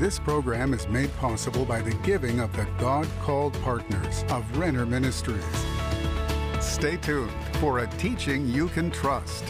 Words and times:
This 0.00 0.18
program 0.18 0.72
is 0.72 0.88
made 0.88 1.14
possible 1.18 1.66
by 1.66 1.82
the 1.82 1.92
giving 1.96 2.40
of 2.40 2.56
the 2.56 2.66
God 2.78 3.06
called 3.20 3.52
partners 3.60 4.24
of 4.30 4.56
Renner 4.56 4.86
Ministries. 4.86 5.44
Stay 6.58 6.96
tuned 6.96 7.30
for 7.56 7.80
a 7.80 7.86
teaching 7.98 8.48
you 8.48 8.68
can 8.68 8.90
trust, 8.90 9.44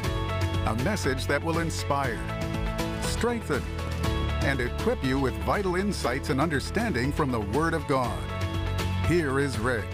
a 0.66 0.74
message 0.82 1.28
that 1.28 1.40
will 1.40 1.60
inspire, 1.60 2.18
strengthen, 3.02 3.62
and 4.42 4.60
equip 4.60 5.04
you 5.04 5.20
with 5.20 5.34
vital 5.44 5.76
insights 5.76 6.30
and 6.30 6.40
understanding 6.40 7.12
from 7.12 7.30
the 7.30 7.42
Word 7.56 7.72
of 7.72 7.86
God. 7.86 8.18
Here 9.06 9.38
is 9.38 9.56
Rick. 9.60 9.86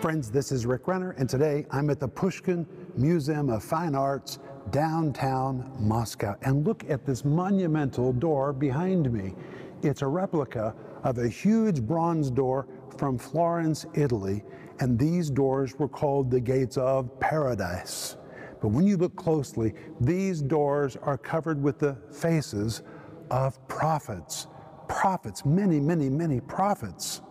Friends, 0.00 0.30
this 0.30 0.52
is 0.52 0.64
Rick 0.64 0.86
Renner, 0.86 1.10
and 1.18 1.28
today 1.28 1.66
I'm 1.72 1.90
at 1.90 1.98
the 1.98 2.06
Pushkin 2.06 2.68
Museum 2.94 3.50
of 3.50 3.64
Fine 3.64 3.96
Arts 3.96 4.38
downtown 4.70 5.72
Moscow. 5.78 6.36
And 6.42 6.66
look 6.66 6.88
at 6.88 7.04
this 7.04 7.24
monumental 7.24 8.12
door 8.12 8.52
behind 8.52 9.12
me. 9.12 9.34
It's 9.82 10.02
a 10.02 10.06
replica 10.06 10.74
of 11.02 11.18
a 11.18 11.28
huge 11.28 11.82
bronze 11.82 12.30
door 12.30 12.68
from 12.98 13.18
Florence, 13.18 13.86
Italy, 13.94 14.44
and 14.80 14.98
these 14.98 15.30
doors 15.30 15.78
were 15.78 15.88
called 15.88 16.30
the 16.30 16.40
Gates 16.40 16.76
of 16.76 17.18
Paradise. 17.20 18.16
But 18.60 18.68
when 18.68 18.86
you 18.86 18.96
look 18.96 19.16
closely, 19.16 19.74
these 20.00 20.42
doors 20.42 20.96
are 20.96 21.16
covered 21.16 21.62
with 21.62 21.78
the 21.78 21.96
faces 22.12 22.82
of 23.30 23.66
prophets. 23.68 24.48
Prophets, 24.88 25.46
many, 25.46 25.80
many, 25.80 26.10
many 26.10 26.40
prophets. 26.40 27.22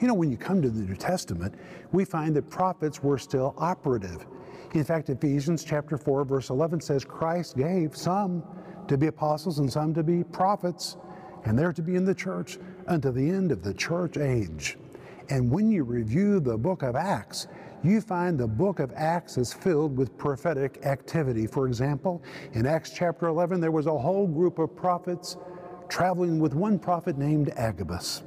You 0.00 0.08
know, 0.08 0.14
when 0.14 0.30
you 0.30 0.36
come 0.36 0.60
to 0.60 0.70
the 0.70 0.80
New 0.80 0.96
Testament, 0.96 1.54
we 1.92 2.04
find 2.04 2.34
that 2.36 2.50
prophets 2.50 3.02
were 3.02 3.18
still 3.18 3.54
operative. 3.58 4.26
In 4.74 4.82
fact, 4.82 5.08
Ephesians 5.08 5.62
chapter 5.62 5.96
4, 5.96 6.24
verse 6.24 6.50
11 6.50 6.80
says, 6.80 7.04
Christ 7.04 7.56
gave 7.56 7.96
some 7.96 8.42
to 8.88 8.98
be 8.98 9.06
apostles 9.06 9.60
and 9.60 9.72
some 9.72 9.94
to 9.94 10.02
be 10.02 10.24
prophets, 10.24 10.96
and 11.44 11.56
they're 11.56 11.72
to 11.72 11.82
be 11.82 11.94
in 11.94 12.04
the 12.04 12.14
church 12.14 12.58
unto 12.88 13.12
the 13.12 13.28
end 13.28 13.52
of 13.52 13.62
the 13.62 13.72
church 13.72 14.16
age. 14.16 14.76
And 15.30 15.50
when 15.50 15.70
you 15.70 15.84
review 15.84 16.40
the 16.40 16.58
book 16.58 16.82
of 16.82 16.96
Acts, 16.96 17.46
you 17.84 18.00
find 18.00 18.38
the 18.38 18.48
book 18.48 18.80
of 18.80 18.92
Acts 18.96 19.38
is 19.38 19.52
filled 19.52 19.96
with 19.96 20.16
prophetic 20.18 20.84
activity. 20.84 21.46
For 21.46 21.66
example, 21.66 22.22
in 22.52 22.66
Acts 22.66 22.90
chapter 22.90 23.26
11, 23.26 23.60
there 23.60 23.70
was 23.70 23.86
a 23.86 23.96
whole 23.96 24.26
group 24.26 24.58
of 24.58 24.74
prophets 24.74 25.36
traveling 25.88 26.40
with 26.40 26.54
one 26.54 26.78
prophet 26.78 27.16
named 27.16 27.50
Agabus. 27.56 28.24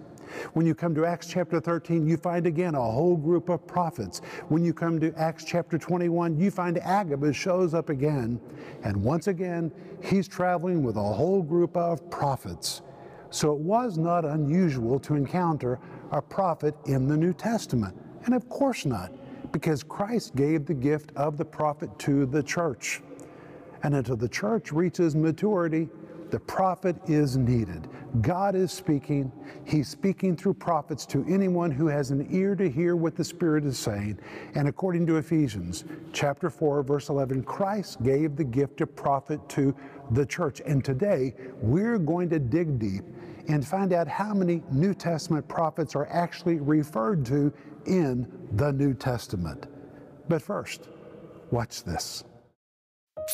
When 0.54 0.66
you 0.66 0.76
come 0.76 0.94
to 0.96 1.06
Acts 1.06 1.28
chapter 1.28 1.60
13, 1.60 2.08
you 2.08 2.18
find 2.18 2.46
again 2.46 2.76
a 2.76 2.82
whole 2.82 3.18
group 3.18 3.50
of 3.50 3.66
prophets. 3.68 4.22
When 4.50 4.64
you 4.64 4.74
come 4.74 5.00
to 5.00 5.14
Acts 5.18 5.44
chapter 5.44 5.78
21, 5.78 6.38
you 6.38 6.52
find 6.52 6.78
Agabus 6.78 7.36
shows 7.36 7.74
up 7.74 7.90
again. 7.90 8.40
And 8.84 8.98
once 8.98 9.28
again, 9.28 9.72
he's 10.02 10.28
traveling 10.28 10.84
with 10.84 10.98
a 10.98 11.04
whole 11.04 11.42
group 11.42 11.76
of 11.76 12.10
prophets. 12.10 12.82
So 13.30 13.54
it 13.54 13.60
was 13.60 13.98
not 13.98 14.26
unusual 14.26 15.00
to 15.02 15.16
encounter 15.16 15.80
a 16.12 16.22
prophet 16.22 16.76
in 16.86 17.08
the 17.08 17.18
New 17.18 17.34
Testament. 17.34 17.96
And 18.26 18.34
of 18.34 18.48
course 18.50 18.86
not, 18.86 19.12
because 19.52 19.84
Christ 19.84 20.36
gave 20.36 20.66
the 20.66 20.74
gift 20.74 21.12
of 21.16 21.38
the 21.38 21.46
prophet 21.46 21.98
to 22.00 22.26
the 22.26 22.44
church. 22.44 23.02
And 23.84 23.96
until 23.96 24.16
the 24.16 24.30
church 24.30 24.72
reaches 24.72 25.16
maturity, 25.16 25.90
the 26.30 26.40
prophet 26.40 26.96
is 27.08 27.38
needed. 27.38 27.88
God 28.22 28.56
is 28.56 28.72
speaking. 28.72 29.32
He's 29.66 29.88
speaking 29.88 30.36
through 30.36 30.56
prophets 30.56 31.06
to 31.08 31.26
anyone 31.28 31.72
who 31.72 31.88
has 31.88 32.12
an 32.12 32.28
ear 32.32 32.56
to 32.56 32.70
hear 32.70 32.96
what 32.96 33.16
the 33.16 33.24
Spirit 33.24 33.66
is 33.66 33.78
saying. 33.78 34.20
And 34.56 34.68
according 34.68 35.06
to 35.08 35.18
Ephesians 35.18 35.84
chapter 36.14 36.50
4, 36.50 36.84
verse 36.84 37.10
11, 37.10 37.44
Christ 37.44 38.02
gave 38.04 38.36
the 38.36 38.44
gift 38.44 38.82
of 38.82 38.96
prophet 38.96 39.48
to 39.50 39.76
the 40.12 40.26
church. 40.26 40.62
And 40.66 40.84
today, 40.84 41.34
we're 41.62 41.98
going 41.98 42.30
to 42.30 42.40
dig 42.40 42.80
deep 42.80 43.04
and 43.50 43.66
find 43.66 43.94
out 43.94 44.08
how 44.08 44.34
many 44.34 44.64
New 44.72 44.94
Testament 44.94 45.48
prophets 45.48 45.96
are 45.96 46.08
actually 46.08 46.60
referred 46.60 47.26
to 47.28 47.52
in 47.86 48.28
the 48.54 48.72
New 48.72 48.94
Testament. 48.94 49.68
But 50.30 50.42
first, 50.42 50.88
watch 51.52 51.84
this. 51.84 52.24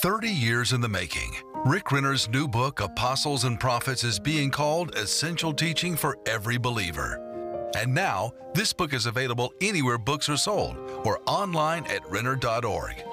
30 0.02 0.30
years 0.30 0.74
in 0.74 0.82
the 0.82 0.90
making. 0.90 1.36
Rick 1.66 1.94
Renner's 1.94 2.28
new 2.28 2.46
book, 2.46 2.82
Apostles 2.82 3.46
and 3.46 3.58
Prophets, 3.58 4.04
is 4.04 4.20
being 4.20 4.52
called 4.52 4.94
Essential 4.98 5.54
Teaching 5.54 5.96
for 5.96 6.18
Every 6.26 6.58
Believer. 6.58 7.72
And 7.78 7.94
now, 7.94 8.34
this 8.54 8.74
book 8.74 8.92
is 8.92 9.06
available 9.06 9.54
anywhere 9.62 9.98
books 9.98 10.28
are 10.28 10.36
sold 10.36 10.76
or 11.06 11.22
online 11.26 11.86
at 11.86 12.06
Renner.org. 12.12 13.06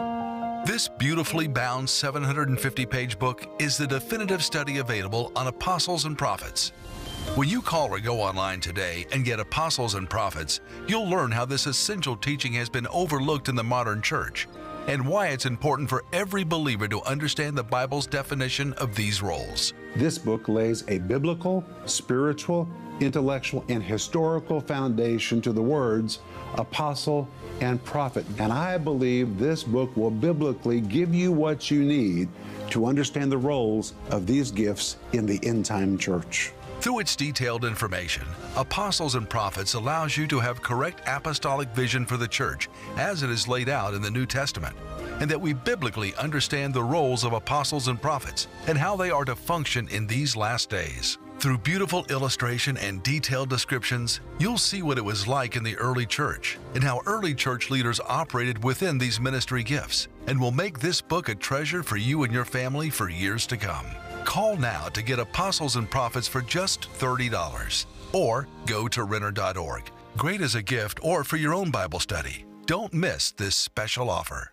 This 0.66 0.88
beautifully 0.88 1.46
bound 1.46 1.88
750 1.88 2.86
page 2.86 3.20
book 3.20 3.46
is 3.60 3.76
the 3.76 3.86
definitive 3.86 4.42
study 4.42 4.78
available 4.78 5.30
on 5.36 5.46
apostles 5.46 6.04
and 6.04 6.18
prophets. 6.18 6.72
When 7.36 7.48
you 7.48 7.62
call 7.62 7.90
or 7.94 8.00
go 8.00 8.20
online 8.20 8.60
today 8.60 9.06
and 9.12 9.24
get 9.24 9.38
Apostles 9.38 9.94
and 9.94 10.10
Prophets, 10.10 10.58
you'll 10.88 11.08
learn 11.08 11.30
how 11.30 11.44
this 11.44 11.66
essential 11.66 12.16
teaching 12.16 12.54
has 12.54 12.68
been 12.68 12.88
overlooked 12.88 13.48
in 13.48 13.54
the 13.54 13.62
modern 13.62 14.02
church 14.02 14.48
and 14.86 15.06
why 15.06 15.28
it's 15.28 15.46
important 15.46 15.88
for 15.88 16.04
every 16.12 16.44
believer 16.44 16.88
to 16.88 17.02
understand 17.02 17.56
the 17.56 17.62
Bible's 17.62 18.06
definition 18.06 18.72
of 18.74 18.94
these 18.94 19.22
roles. 19.22 19.74
This 19.96 20.18
book 20.18 20.48
lays 20.48 20.84
a 20.88 20.98
biblical, 20.98 21.64
spiritual, 21.86 22.68
intellectual, 23.00 23.64
and 23.68 23.82
historical 23.82 24.60
foundation 24.60 25.40
to 25.42 25.52
the 25.52 25.62
words 25.62 26.20
apostle 26.54 27.28
and 27.60 27.82
prophet. 27.84 28.26
And 28.38 28.52
I 28.52 28.78
believe 28.78 29.38
this 29.38 29.62
book 29.62 29.96
will 29.96 30.10
biblically 30.10 30.80
give 30.80 31.14
you 31.14 31.32
what 31.32 31.70
you 31.70 31.84
need 31.84 32.28
to 32.70 32.86
understand 32.86 33.30
the 33.30 33.38
roles 33.38 33.94
of 34.10 34.26
these 34.26 34.50
gifts 34.50 34.96
in 35.12 35.26
the 35.26 35.38
end 35.44 35.64
time 35.64 35.98
church. 35.98 36.52
Through 36.80 37.00
its 37.00 37.14
detailed 37.14 37.66
information, 37.66 38.24
Apostles 38.56 39.14
and 39.14 39.28
Prophets 39.28 39.74
allows 39.74 40.16
you 40.16 40.26
to 40.28 40.40
have 40.40 40.62
correct 40.62 41.02
apostolic 41.06 41.68
vision 41.74 42.06
for 42.06 42.16
the 42.16 42.26
church 42.26 42.70
as 42.96 43.22
it 43.22 43.28
is 43.28 43.46
laid 43.46 43.68
out 43.68 43.92
in 43.92 44.00
the 44.00 44.10
New 44.10 44.24
Testament, 44.24 44.74
and 45.20 45.30
that 45.30 45.40
we 45.40 45.52
biblically 45.52 46.14
understand 46.14 46.72
the 46.72 46.82
roles 46.82 47.22
of 47.22 47.34
apostles 47.34 47.88
and 47.88 48.00
prophets 48.00 48.48
and 48.66 48.78
how 48.78 48.96
they 48.96 49.10
are 49.10 49.26
to 49.26 49.36
function 49.36 49.88
in 49.88 50.06
these 50.06 50.36
last 50.36 50.70
days. 50.70 51.18
Through 51.38 51.58
beautiful 51.58 52.06
illustration 52.08 52.78
and 52.78 53.02
detailed 53.02 53.50
descriptions, 53.50 54.20
you'll 54.38 54.56
see 54.56 54.80
what 54.80 54.96
it 54.96 55.04
was 55.04 55.28
like 55.28 55.56
in 55.56 55.62
the 55.62 55.76
early 55.76 56.06
church 56.06 56.58
and 56.74 56.82
how 56.82 57.02
early 57.04 57.34
church 57.34 57.68
leaders 57.68 58.00
operated 58.08 58.64
within 58.64 58.96
these 58.96 59.20
ministry 59.20 59.62
gifts, 59.62 60.08
and 60.26 60.40
will 60.40 60.50
make 60.50 60.80
this 60.80 61.02
book 61.02 61.28
a 61.28 61.34
treasure 61.34 61.82
for 61.82 61.98
you 61.98 62.22
and 62.22 62.32
your 62.32 62.46
family 62.46 62.88
for 62.88 63.10
years 63.10 63.46
to 63.48 63.58
come. 63.58 63.84
Call 64.30 64.56
now 64.56 64.86
to 64.90 65.02
get 65.02 65.18
Apostles 65.18 65.74
and 65.74 65.90
Prophets 65.90 66.28
for 66.28 66.40
just 66.40 66.82
$30 67.00 67.86
or 68.12 68.46
go 68.64 68.86
to 68.86 69.02
Renner.org. 69.02 69.90
Great 70.16 70.40
as 70.40 70.54
a 70.54 70.62
gift 70.62 71.00
or 71.02 71.24
for 71.24 71.36
your 71.36 71.52
own 71.52 71.72
Bible 71.72 71.98
study. 71.98 72.44
Don't 72.64 72.94
miss 72.94 73.32
this 73.32 73.56
special 73.56 74.08
offer. 74.08 74.52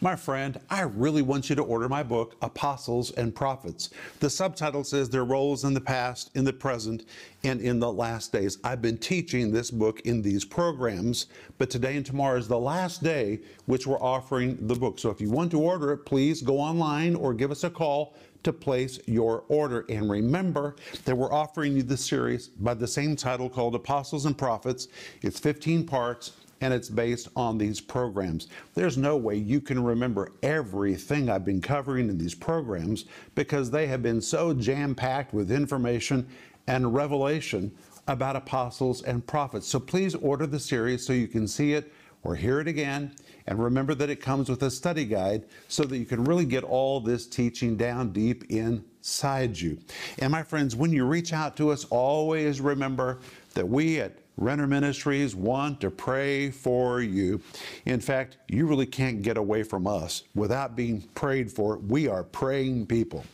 My 0.00 0.14
friend, 0.14 0.60
I 0.70 0.82
really 0.82 1.22
want 1.22 1.50
you 1.50 1.56
to 1.56 1.62
order 1.62 1.88
my 1.88 2.04
book, 2.04 2.36
Apostles 2.40 3.10
and 3.10 3.34
Prophets. 3.34 3.90
The 4.20 4.30
subtitle 4.30 4.84
says 4.84 5.10
their 5.10 5.24
roles 5.24 5.64
in 5.64 5.74
the 5.74 5.80
past, 5.80 6.30
in 6.36 6.44
the 6.44 6.52
present, 6.52 7.04
and 7.42 7.60
in 7.60 7.80
the 7.80 7.92
last 7.92 8.30
days. 8.30 8.58
I've 8.62 8.80
been 8.80 8.96
teaching 8.96 9.50
this 9.50 9.72
book 9.72 10.00
in 10.02 10.22
these 10.22 10.44
programs, 10.44 11.26
but 11.58 11.68
today 11.68 11.96
and 11.96 12.06
tomorrow 12.06 12.38
is 12.38 12.46
the 12.46 12.60
last 12.60 13.02
day 13.02 13.40
which 13.66 13.88
we're 13.88 14.00
offering 14.00 14.68
the 14.68 14.76
book. 14.76 15.00
So 15.00 15.10
if 15.10 15.20
you 15.20 15.30
want 15.30 15.50
to 15.50 15.60
order 15.60 15.92
it, 15.92 16.06
please 16.06 16.42
go 16.42 16.60
online 16.60 17.16
or 17.16 17.34
give 17.34 17.50
us 17.50 17.64
a 17.64 17.70
call 17.70 18.14
to 18.48 18.52
place 18.52 18.98
your 19.06 19.44
order. 19.48 19.84
And 19.90 20.10
remember 20.10 20.76
that 21.04 21.14
we're 21.14 21.32
offering 21.32 21.76
you 21.76 21.82
this 21.82 22.04
series 22.04 22.48
by 22.48 22.74
the 22.74 22.86
same 22.86 23.14
title 23.14 23.50
called 23.50 23.74
Apostles 23.74 24.24
and 24.24 24.36
Prophets. 24.36 24.88
It's 25.22 25.38
15 25.38 25.86
parts 25.86 26.32
and 26.60 26.72
it's 26.74 26.88
based 26.88 27.28
on 27.36 27.58
these 27.58 27.80
programs. 27.80 28.48
There's 28.74 28.96
no 28.96 29.16
way 29.16 29.36
you 29.36 29.60
can 29.60 29.84
remember 29.84 30.32
everything 30.42 31.28
I've 31.28 31.44
been 31.44 31.60
covering 31.60 32.08
in 32.08 32.16
these 32.18 32.34
programs 32.34 33.04
because 33.34 33.70
they 33.70 33.86
have 33.86 34.02
been 34.02 34.20
so 34.20 34.54
jam 34.54 34.94
packed 34.94 35.34
with 35.34 35.52
information 35.52 36.26
and 36.66 36.94
revelation 36.94 37.70
about 38.08 38.34
apostles 38.34 39.02
and 39.02 39.26
prophets. 39.26 39.68
So 39.68 39.78
please 39.78 40.14
order 40.14 40.46
the 40.46 40.58
series 40.58 41.06
so 41.06 41.12
you 41.12 41.28
can 41.28 41.46
see 41.46 41.74
it 41.74 41.92
or 42.24 42.34
hear 42.34 42.60
it 42.60 42.66
again. 42.66 43.12
And 43.48 43.58
remember 43.58 43.94
that 43.94 44.10
it 44.10 44.20
comes 44.20 44.50
with 44.50 44.62
a 44.62 44.70
study 44.70 45.06
guide 45.06 45.46
so 45.68 45.82
that 45.84 45.96
you 45.96 46.04
can 46.04 46.22
really 46.22 46.44
get 46.44 46.64
all 46.64 47.00
this 47.00 47.26
teaching 47.26 47.78
down 47.78 48.12
deep 48.12 48.44
inside 48.50 49.58
you. 49.58 49.78
And 50.18 50.30
my 50.30 50.42
friends, 50.42 50.76
when 50.76 50.92
you 50.92 51.06
reach 51.06 51.32
out 51.32 51.56
to 51.56 51.70
us, 51.70 51.86
always 51.86 52.60
remember 52.60 53.20
that 53.54 53.66
we 53.66 54.00
at 54.00 54.18
Renner 54.36 54.66
Ministries 54.66 55.34
want 55.34 55.80
to 55.80 55.90
pray 55.90 56.50
for 56.50 57.00
you. 57.00 57.40
In 57.86 58.00
fact, 58.00 58.36
you 58.48 58.66
really 58.66 58.84
can't 58.84 59.22
get 59.22 59.38
away 59.38 59.62
from 59.62 59.86
us 59.86 60.24
without 60.34 60.76
being 60.76 61.00
prayed 61.14 61.50
for. 61.50 61.78
We 61.78 62.06
are 62.06 62.24
praying 62.24 62.86
people. 62.86 63.24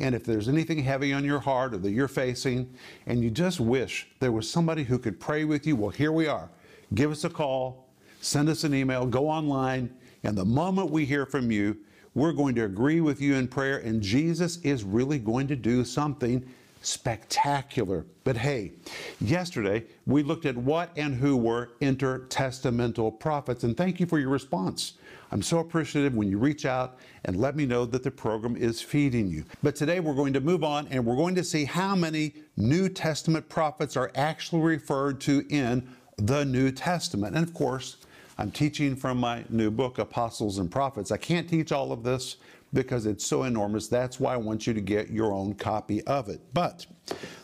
And 0.00 0.16
if 0.16 0.24
there's 0.24 0.48
anything 0.48 0.82
heavy 0.82 1.12
on 1.12 1.24
your 1.24 1.38
heart 1.38 1.74
or 1.74 1.78
that 1.78 1.92
you're 1.92 2.08
facing, 2.08 2.74
and 3.06 3.22
you 3.22 3.30
just 3.30 3.60
wish 3.60 4.08
there 4.18 4.32
was 4.32 4.50
somebody 4.50 4.82
who 4.82 4.98
could 4.98 5.20
pray 5.20 5.44
with 5.44 5.64
you, 5.64 5.76
well, 5.76 5.90
here 5.90 6.12
we 6.12 6.26
are. 6.26 6.50
Give 6.92 7.12
us 7.12 7.22
a 7.22 7.30
call, 7.30 7.86
send 8.20 8.48
us 8.48 8.64
an 8.64 8.74
email, 8.74 9.06
go 9.06 9.28
online, 9.28 9.92
and 10.22 10.36
the 10.36 10.44
moment 10.44 10.90
we 10.90 11.04
hear 11.04 11.26
from 11.26 11.50
you, 11.50 11.76
We're 12.14 12.32
going 12.32 12.56
to 12.56 12.64
agree 12.64 13.00
with 13.00 13.20
you 13.20 13.36
in 13.36 13.46
prayer, 13.46 13.78
and 13.78 14.02
Jesus 14.02 14.58
is 14.62 14.82
really 14.82 15.18
going 15.18 15.46
to 15.48 15.56
do 15.56 15.84
something 15.84 16.44
spectacular. 16.82 18.04
But 18.24 18.36
hey, 18.36 18.72
yesterday 19.20 19.84
we 20.06 20.22
looked 20.24 20.44
at 20.44 20.56
what 20.56 20.90
and 20.96 21.14
who 21.14 21.36
were 21.36 21.70
intertestamental 21.80 23.20
prophets, 23.20 23.62
and 23.62 23.76
thank 23.76 24.00
you 24.00 24.06
for 24.06 24.18
your 24.18 24.30
response. 24.30 24.94
I'm 25.30 25.42
so 25.42 25.60
appreciative 25.60 26.16
when 26.16 26.28
you 26.28 26.38
reach 26.38 26.66
out 26.66 26.98
and 27.26 27.36
let 27.36 27.54
me 27.54 27.64
know 27.64 27.84
that 27.84 28.02
the 28.02 28.10
program 28.10 28.56
is 28.56 28.82
feeding 28.82 29.28
you. 29.28 29.44
But 29.62 29.76
today 29.76 30.00
we're 30.00 30.14
going 30.14 30.32
to 30.32 30.40
move 30.40 30.64
on 30.64 30.88
and 30.88 31.06
we're 31.06 31.14
going 31.14 31.36
to 31.36 31.44
see 31.44 31.64
how 31.64 31.94
many 31.94 32.34
New 32.56 32.88
Testament 32.88 33.48
prophets 33.48 33.96
are 33.96 34.10
actually 34.16 34.62
referred 34.62 35.20
to 35.20 35.46
in 35.48 35.88
the 36.16 36.44
New 36.44 36.72
Testament. 36.72 37.36
And 37.36 37.46
of 37.46 37.54
course, 37.54 37.98
I'm 38.40 38.50
teaching 38.50 38.96
from 38.96 39.18
my 39.18 39.44
new 39.50 39.70
book, 39.70 39.98
Apostles 39.98 40.56
and 40.56 40.70
Prophets. 40.70 41.10
I 41.10 41.18
can't 41.18 41.46
teach 41.46 41.72
all 41.72 41.92
of 41.92 42.02
this 42.02 42.38
because 42.72 43.04
it's 43.04 43.26
so 43.26 43.42
enormous. 43.42 43.86
That's 43.86 44.18
why 44.18 44.32
I 44.32 44.38
want 44.38 44.66
you 44.66 44.72
to 44.72 44.80
get 44.80 45.10
your 45.10 45.34
own 45.34 45.52
copy 45.52 46.02
of 46.04 46.30
it. 46.30 46.40
But 46.54 46.86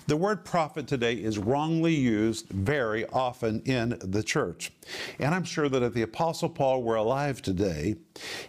the 0.07 0.17
word 0.17 0.43
prophet 0.43 0.87
today 0.87 1.13
is 1.13 1.37
wrongly 1.37 1.95
used 1.95 2.49
very 2.49 3.05
often 3.09 3.61
in 3.67 3.99
the 4.01 4.23
church. 4.23 4.73
And 5.19 5.35
I'm 5.35 5.45
sure 5.45 5.69
that 5.69 5.83
if 5.83 5.93
the 5.93 6.01
Apostle 6.01 6.49
Paul 6.49 6.83
were 6.83 6.97
alive 6.97 7.43
today 7.43 7.97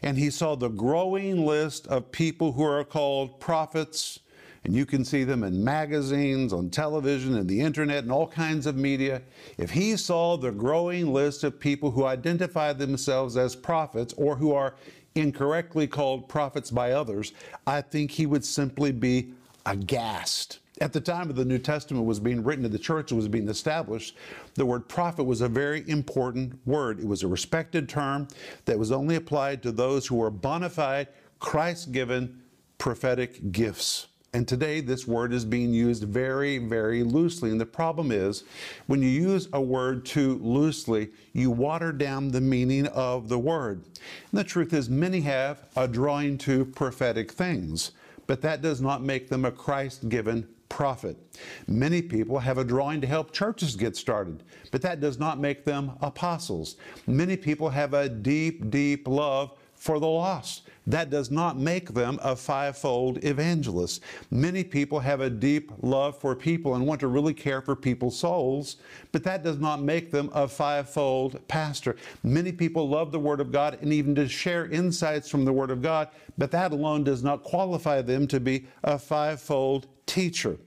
and 0.02 0.18
he 0.18 0.30
saw 0.30 0.56
the 0.56 0.70
growing 0.70 1.46
list 1.46 1.86
of 1.88 2.14
people 2.14 2.54
who 2.54 2.64
are 2.64 2.86
called 2.86 3.42
prophets, 3.42 4.20
and 4.68 4.76
you 4.76 4.86
can 4.86 5.06
see 5.06 5.24
them 5.24 5.46
in 5.46 5.64
magazines, 5.64 6.52
on 6.52 6.70
television, 6.70 7.38
and 7.38 7.48
the 7.50 7.62
internet, 7.62 8.04
and 8.04 8.12
all 8.12 8.28
kinds 8.28 8.66
of 8.66 8.76
media. 8.76 9.22
If 9.58 9.72
he 9.72 9.96
saw 9.96 10.36
the 10.36 10.52
growing 10.52 11.14
list 11.14 11.46
of 11.46 11.58
people 11.58 11.90
who 11.90 12.04
identify 12.04 12.74
themselves 12.74 13.38
as 13.38 13.56
prophets 13.56 14.14
or 14.18 14.36
who 14.36 14.54
are 14.54 14.76
incorrectly 15.16 15.88
called 15.88 16.28
prophets 16.28 16.70
by 16.70 16.92
others, 16.92 17.32
I 17.66 17.80
think 17.80 18.12
he 18.12 18.26
would 18.26 18.44
simply 18.44 18.92
be 18.92 19.32
aghast. 19.66 20.60
At 20.82 20.92
the 20.92 21.00
time 21.00 21.30
of 21.30 21.38
the 21.38 21.46
New 21.46 21.60
Testament 21.60 22.06
was 22.06 22.20
being 22.20 22.44
written 22.44 22.66
and 22.66 22.74
the 22.74 22.78
church 22.78 23.14
was 23.14 23.30
being 23.30 23.48
established, 23.48 24.18
the 24.56 24.66
word 24.66 24.90
prophet 24.90 25.24
was 25.24 25.40
a 25.40 25.48
very 25.48 25.90
important 25.90 26.60
word. 26.68 27.00
It 27.00 27.08
was 27.08 27.24
a 27.24 27.28
respected 27.28 27.88
term 27.88 28.28
that 28.66 28.78
was 28.78 28.92
only 28.92 29.16
applied 29.16 29.64
to 29.64 29.72
those 29.72 30.08
who 30.08 30.18
were 30.18 30.30
bona 30.30 30.70
fide, 30.70 31.08
Christ 31.40 31.94
given 31.94 32.42
prophetic 32.78 33.54
gifts. 33.54 34.08
And 34.38 34.48
today, 34.48 34.82
this 34.82 35.08
word 35.08 35.34
is 35.34 35.46
being 35.46 35.74
used 35.74 36.04
very, 36.04 36.60
very 36.60 37.02
loosely. 37.02 37.50
And 37.50 37.60
the 37.60 37.66
problem 37.66 38.12
is, 38.12 38.44
when 38.86 39.02
you 39.02 39.10
use 39.10 39.50
a 39.52 39.60
word 39.60 40.06
too 40.06 40.38
loosely, 40.44 41.10
you 41.34 41.50
water 41.50 41.92
down 41.92 42.30
the 42.30 42.40
meaning 42.40 42.86
of 42.86 43.30
the 43.30 43.40
word. 43.40 43.84
And 44.32 44.40
the 44.40 44.44
truth 44.44 44.74
is, 44.74 44.92
many 44.92 45.22
have 45.22 45.66
a 45.76 45.88
drawing 45.88 46.38
to 46.38 46.66
prophetic 46.66 47.32
things, 47.32 47.94
but 48.28 48.44
that 48.44 48.62
does 48.62 48.80
not 48.80 49.02
make 49.02 49.28
them 49.28 49.44
a 49.44 49.52
Christ 49.52 50.08
given 50.08 50.48
prophet. 50.70 51.18
Many 51.66 52.04
people 52.04 52.38
have 52.38 52.60
a 52.60 52.64
drawing 52.64 53.02
to 53.02 53.08
help 53.08 53.32
churches 53.32 53.76
get 53.76 53.98
started, 53.98 54.44
but 54.70 54.84
that 54.84 55.02
does 55.02 55.18
not 55.18 55.40
make 55.40 55.66
them 55.66 55.94
apostles. 56.00 56.76
Many 57.08 57.38
people 57.38 57.70
have 57.70 57.96
a 57.96 58.08
deep, 58.08 58.70
deep 58.70 59.08
love 59.08 59.54
for 59.74 60.00
the 60.00 60.06
lost. 60.06 60.62
That 60.88 61.10
does 61.10 61.30
not 61.30 61.60
make 61.60 61.94
them 61.94 62.18
a 62.24 62.34
fivefold 62.34 63.22
evangelist. 63.26 64.02
Many 64.32 64.64
people 64.64 65.02
have 65.02 65.20
a 65.20 65.30
deep 65.30 65.70
love 65.82 66.18
for 66.18 66.34
people 66.34 66.76
and 66.76 66.88
want 66.88 67.02
to 67.02 67.08
really 67.08 67.34
care 67.34 67.62
for 67.62 67.76
people's 67.76 68.18
souls, 68.18 68.78
but 69.12 69.22
that 69.26 69.44
does 69.44 69.60
not 69.60 69.82
make 69.82 70.12
them 70.12 70.32
a 70.34 70.48
fivefold 70.48 71.46
pastor. 71.50 71.98
Many 72.24 72.54
people 72.54 72.88
love 72.88 73.12
the 73.12 73.20
Word 73.20 73.42
of 73.42 73.52
God 73.52 73.78
and 73.82 73.92
even 73.92 74.16
to 74.16 74.30
share 74.30 74.66
insights 74.68 75.30
from 75.30 75.44
the 75.44 75.52
Word 75.52 75.72
of 75.72 75.82
God, 75.82 76.08
but 76.38 76.52
that 76.52 76.72
alone 76.72 77.04
does 77.04 77.22
not 77.22 77.44
qualify 77.44 78.02
them 78.02 78.26
to 78.28 78.40
be 78.40 78.66
a 78.86 78.98
fivefold 78.98 79.88
teacher. 80.06 80.58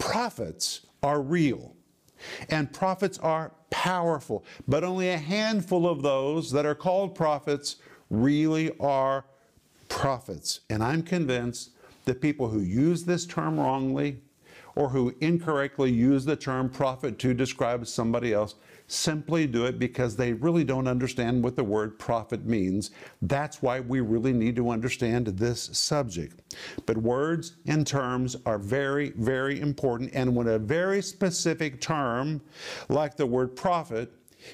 Prophets 0.00 0.80
are 1.00 1.22
real. 1.22 1.76
And 2.50 2.72
prophets 2.72 3.18
are 3.18 3.52
powerful, 3.70 4.44
but 4.66 4.82
only 4.82 5.10
a 5.10 5.16
handful 5.16 5.88
of 5.88 6.02
those 6.02 6.50
that 6.50 6.66
are 6.66 6.74
called 6.74 7.14
prophets 7.14 7.76
really 8.10 8.76
are 8.80 9.24
prophets. 10.00 10.60
And 10.70 10.82
I'm 10.82 11.02
convinced 11.02 11.72
that 12.06 12.22
people 12.22 12.48
who 12.48 12.60
use 12.60 13.04
this 13.04 13.26
term 13.26 13.60
wrongly 13.60 14.22
or 14.74 14.88
who 14.88 15.14
incorrectly 15.20 15.92
use 15.92 16.24
the 16.24 16.36
term 16.36 16.70
prophet 16.70 17.18
to 17.18 17.34
describe 17.34 17.86
somebody 17.86 18.32
else 18.32 18.54
simply 18.86 19.46
do 19.46 19.66
it 19.66 19.78
because 19.78 20.16
they 20.16 20.32
really 20.32 20.64
don't 20.64 20.88
understand 20.88 21.44
what 21.44 21.54
the 21.54 21.62
word 21.62 21.98
prophet 21.98 22.46
means. 22.46 22.92
That's 23.20 23.60
why 23.60 23.80
we 23.80 24.00
really 24.00 24.32
need 24.32 24.56
to 24.56 24.70
understand 24.70 25.26
this 25.26 25.68
subject. 25.74 26.56
But 26.86 26.96
words 26.96 27.56
and 27.66 27.86
terms 27.86 28.36
are 28.46 28.58
very, 28.58 29.10
very 29.10 29.60
important. 29.60 30.12
And 30.14 30.34
when 30.34 30.48
a 30.48 30.58
very 30.58 31.02
specific 31.02 31.78
term, 31.78 32.40
like 32.88 33.18
the 33.18 33.26
word 33.26 33.54
prophet, 33.54 34.10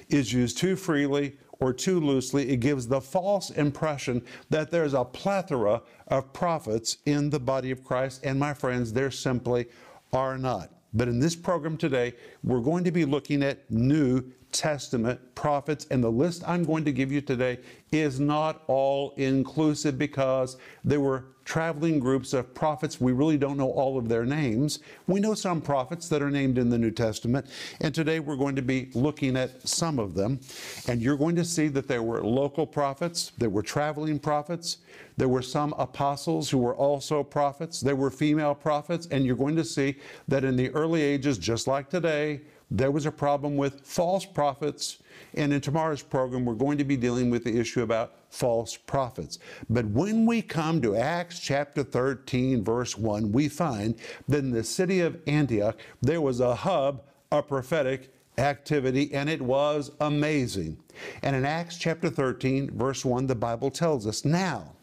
is 0.09 0.33
used 0.33 0.57
too 0.57 0.75
freely 0.75 1.37
or 1.59 1.73
too 1.73 1.99
loosely, 1.99 2.49
it 2.49 2.57
gives 2.57 2.87
the 2.87 3.01
false 3.01 3.49
impression 3.51 4.21
that 4.49 4.71
there's 4.71 4.93
a 4.93 5.03
plethora 5.03 5.81
of 6.07 6.33
prophets 6.33 6.97
in 7.05 7.29
the 7.29 7.39
body 7.39 7.71
of 7.71 7.83
Christ. 7.83 8.21
And 8.23 8.39
my 8.39 8.53
friends, 8.53 8.93
there 8.93 9.11
simply 9.11 9.67
are 10.13 10.37
not. 10.37 10.71
But 10.93 11.07
in 11.07 11.19
this 11.19 11.35
program 11.35 11.77
today, 11.77 12.13
we're 12.43 12.61
going 12.61 12.83
to 12.83 12.91
be 12.91 13.05
looking 13.05 13.43
at 13.43 13.69
New 13.69 14.23
Testament 14.51 15.19
prophets, 15.35 15.85
and 15.91 16.03
the 16.03 16.11
list 16.11 16.43
I'm 16.47 16.63
going 16.63 16.85
to 16.85 16.91
give 16.91 17.11
you 17.11 17.21
today 17.21 17.59
is 17.91 18.19
not 18.19 18.63
all 18.67 19.13
inclusive 19.17 19.97
because 19.99 20.57
there 20.83 21.01
were 21.01 21.25
traveling 21.47 21.97
groups 21.97 22.33
of 22.33 22.53
prophets. 22.53 22.99
We 22.99 23.13
really 23.13 23.37
don't 23.37 23.55
know 23.55 23.71
all 23.71 23.97
of 23.97 24.09
their 24.09 24.25
names. 24.25 24.79
We 25.07 25.21
know 25.21 25.33
some 25.33 25.61
prophets 25.61 26.09
that 26.09 26.21
are 26.21 26.29
named 26.29 26.57
in 26.57 26.69
the 26.69 26.77
New 26.77 26.91
Testament, 26.91 27.45
and 27.79 27.95
today 27.95 28.19
we're 28.19 28.35
going 28.35 28.57
to 28.57 28.61
be 28.61 28.89
looking 28.93 29.37
at 29.37 29.65
some 29.65 29.97
of 29.97 30.13
them. 30.13 30.41
And 30.89 31.01
you're 31.01 31.15
going 31.15 31.37
to 31.37 31.45
see 31.45 31.69
that 31.69 31.87
there 31.87 32.03
were 32.03 32.21
local 32.21 32.67
prophets, 32.67 33.31
there 33.37 33.49
were 33.49 33.61
traveling 33.61 34.19
prophets, 34.19 34.79
there 35.15 35.29
were 35.29 35.41
some 35.41 35.73
apostles 35.77 36.49
who 36.49 36.57
were 36.57 36.75
also 36.75 37.23
prophets, 37.23 37.79
there 37.79 37.95
were 37.95 38.11
female 38.11 38.53
prophets, 38.53 39.07
and 39.09 39.25
you're 39.25 39.37
going 39.37 39.55
to 39.55 39.63
see 39.63 39.95
that 40.27 40.43
in 40.43 40.57
the 40.57 40.69
early 40.71 41.01
ages, 41.01 41.37
just 41.37 41.65
like 41.65 41.89
today, 41.89 42.41
there 42.69 42.91
was 42.91 43.05
a 43.05 43.11
problem 43.11 43.55
with 43.55 43.79
false 43.85 44.25
prophets. 44.25 44.97
And 45.33 45.53
in 45.53 45.61
tomorrow's 45.61 46.01
program, 46.01 46.45
we're 46.45 46.55
going 46.55 46.77
to 46.77 46.83
be 46.83 46.97
dealing 46.97 47.29
with 47.29 47.43
the 47.43 47.57
issue 47.57 47.81
about 47.81 48.13
false 48.29 48.75
prophets. 48.75 49.39
But 49.69 49.85
when 49.85 50.25
we 50.25 50.41
come 50.41 50.81
to 50.81 50.95
Acts 50.95 51.39
chapter 51.39 51.83
13, 51.83 52.63
verse 52.63 52.97
1, 52.97 53.31
we 53.31 53.47
find 53.47 53.95
that 54.27 54.39
in 54.39 54.51
the 54.51 54.63
city 54.63 55.01
of 55.01 55.19
Antioch, 55.27 55.77
there 56.01 56.21
was 56.21 56.39
a 56.39 56.55
hub 56.55 57.03
of 57.31 57.47
prophetic 57.47 58.13
activity, 58.37 59.13
and 59.13 59.29
it 59.29 59.41
was 59.41 59.91
amazing. 59.99 60.77
And 61.23 61.35
in 61.35 61.45
Acts 61.45 61.77
chapter 61.77 62.09
13, 62.09 62.71
verse 62.71 63.03
1, 63.03 63.27
the 63.27 63.35
Bible 63.35 63.71
tells 63.71 64.05
us 64.05 64.25
now, 64.25 64.73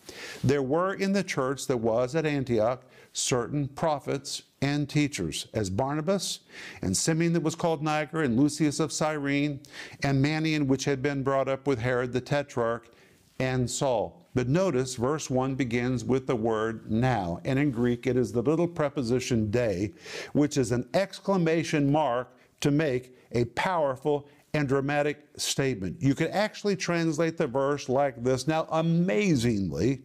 there 0.42 0.62
were 0.62 0.94
in 0.94 1.12
the 1.12 1.22
church 1.22 1.66
that 1.66 1.76
was 1.76 2.14
at 2.14 2.26
Antioch 2.26 2.82
certain 3.14 3.68
prophets 3.68 4.42
and 4.60 4.88
teachers, 4.88 5.46
as 5.54 5.70
Barnabas 5.70 6.40
and 6.82 6.96
Simeon 6.96 7.32
that 7.32 7.42
was 7.42 7.54
called 7.54 7.82
Niger, 7.82 8.22
and 8.22 8.38
Lucius 8.38 8.80
of 8.80 8.92
Cyrene, 8.92 9.60
and 10.02 10.22
Manaen, 10.22 10.66
which 10.66 10.84
had 10.84 11.00
been 11.00 11.22
brought 11.22 11.48
up 11.48 11.66
with 11.66 11.78
Herod 11.78 12.12
the 12.12 12.20
Tetrarch, 12.20 12.90
and 13.38 13.70
Saul. 13.70 14.26
But 14.34 14.48
notice 14.48 14.96
verse 14.96 15.30
1 15.30 15.54
begins 15.54 16.04
with 16.04 16.26
the 16.26 16.34
word 16.34 16.90
now, 16.90 17.40
and 17.44 17.58
in 17.58 17.70
Greek 17.70 18.06
it 18.06 18.16
is 18.16 18.32
the 18.32 18.42
little 18.42 18.66
preposition 18.66 19.50
de, 19.50 19.92
which 20.32 20.58
is 20.58 20.72
an 20.72 20.88
exclamation 20.92 21.90
mark 21.90 22.36
to 22.60 22.72
make 22.72 23.16
a 23.32 23.44
powerful 23.44 24.26
and 24.54 24.68
dramatic 24.68 25.18
statement. 25.36 26.00
You 26.00 26.14
could 26.14 26.30
actually 26.30 26.76
translate 26.76 27.36
the 27.36 27.46
verse 27.46 27.88
like 27.88 28.22
this. 28.22 28.46
Now, 28.46 28.66
amazingly, 28.70 30.02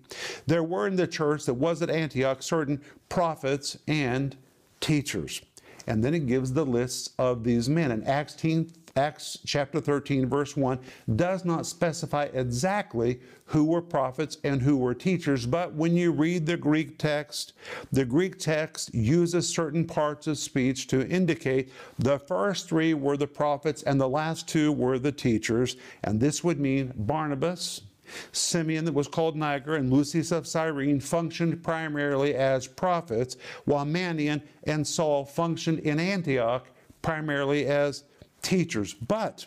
there 0.47 0.63
were 0.63 0.87
in 0.87 0.95
the 0.95 1.07
church 1.07 1.45
that 1.45 1.53
was 1.53 1.81
at 1.81 1.89
Antioch 1.89 2.41
certain 2.41 2.81
prophets 3.07 3.77
and 3.87 4.35
teachers. 4.81 5.41
And 5.87 6.03
then 6.03 6.13
it 6.13 6.27
gives 6.27 6.51
the 6.53 6.65
lists 6.65 7.11
of 7.19 7.43
these 7.43 7.69
men. 7.69 7.91
In 7.91 8.03
Acts, 8.03 8.33
10, 8.35 8.71
Acts 8.99 9.39
chapter 9.45 9.79
13, 9.79 10.27
verse 10.27 10.57
1, 10.57 10.77
does 11.15 11.45
not 11.45 11.65
specify 11.65 12.25
exactly 12.33 13.21
who 13.45 13.63
were 13.63 13.81
prophets 13.81 14.37
and 14.43 14.61
who 14.61 14.75
were 14.75 14.93
teachers, 14.93 15.45
but 15.45 15.73
when 15.73 15.95
you 15.95 16.11
read 16.11 16.45
the 16.45 16.57
Greek 16.57 16.97
text, 16.97 17.53
the 17.93 18.03
Greek 18.03 18.37
text 18.37 18.93
uses 18.93 19.47
certain 19.47 19.85
parts 19.85 20.27
of 20.27 20.37
speech 20.37 20.87
to 20.87 21.07
indicate 21.07 21.71
the 21.97 22.19
first 22.19 22.67
three 22.67 22.93
were 22.93 23.15
the 23.15 23.25
prophets 23.25 23.83
and 23.83 24.01
the 24.01 24.09
last 24.09 24.49
two 24.49 24.69
were 24.73 24.99
the 24.99 25.13
teachers. 25.13 25.77
And 26.03 26.19
this 26.19 26.43
would 26.43 26.59
mean 26.59 26.91
Barnabas, 26.97 27.81
Simeon, 28.33 28.83
that 28.83 28.93
was 28.93 29.07
called 29.07 29.37
Niger, 29.37 29.75
and 29.75 29.93
Lucius 29.93 30.33
of 30.33 30.45
Cyrene 30.45 30.99
functioned 30.99 31.63
primarily 31.63 32.35
as 32.35 32.67
prophets, 32.67 33.37
while 33.63 33.85
Manaen 33.85 34.41
and 34.65 34.85
Saul 34.85 35.23
functioned 35.23 35.79
in 35.79 36.01
Antioch 36.01 36.67
primarily 37.01 37.65
as 37.65 38.03
teachers. 38.41 38.93
But 38.93 39.45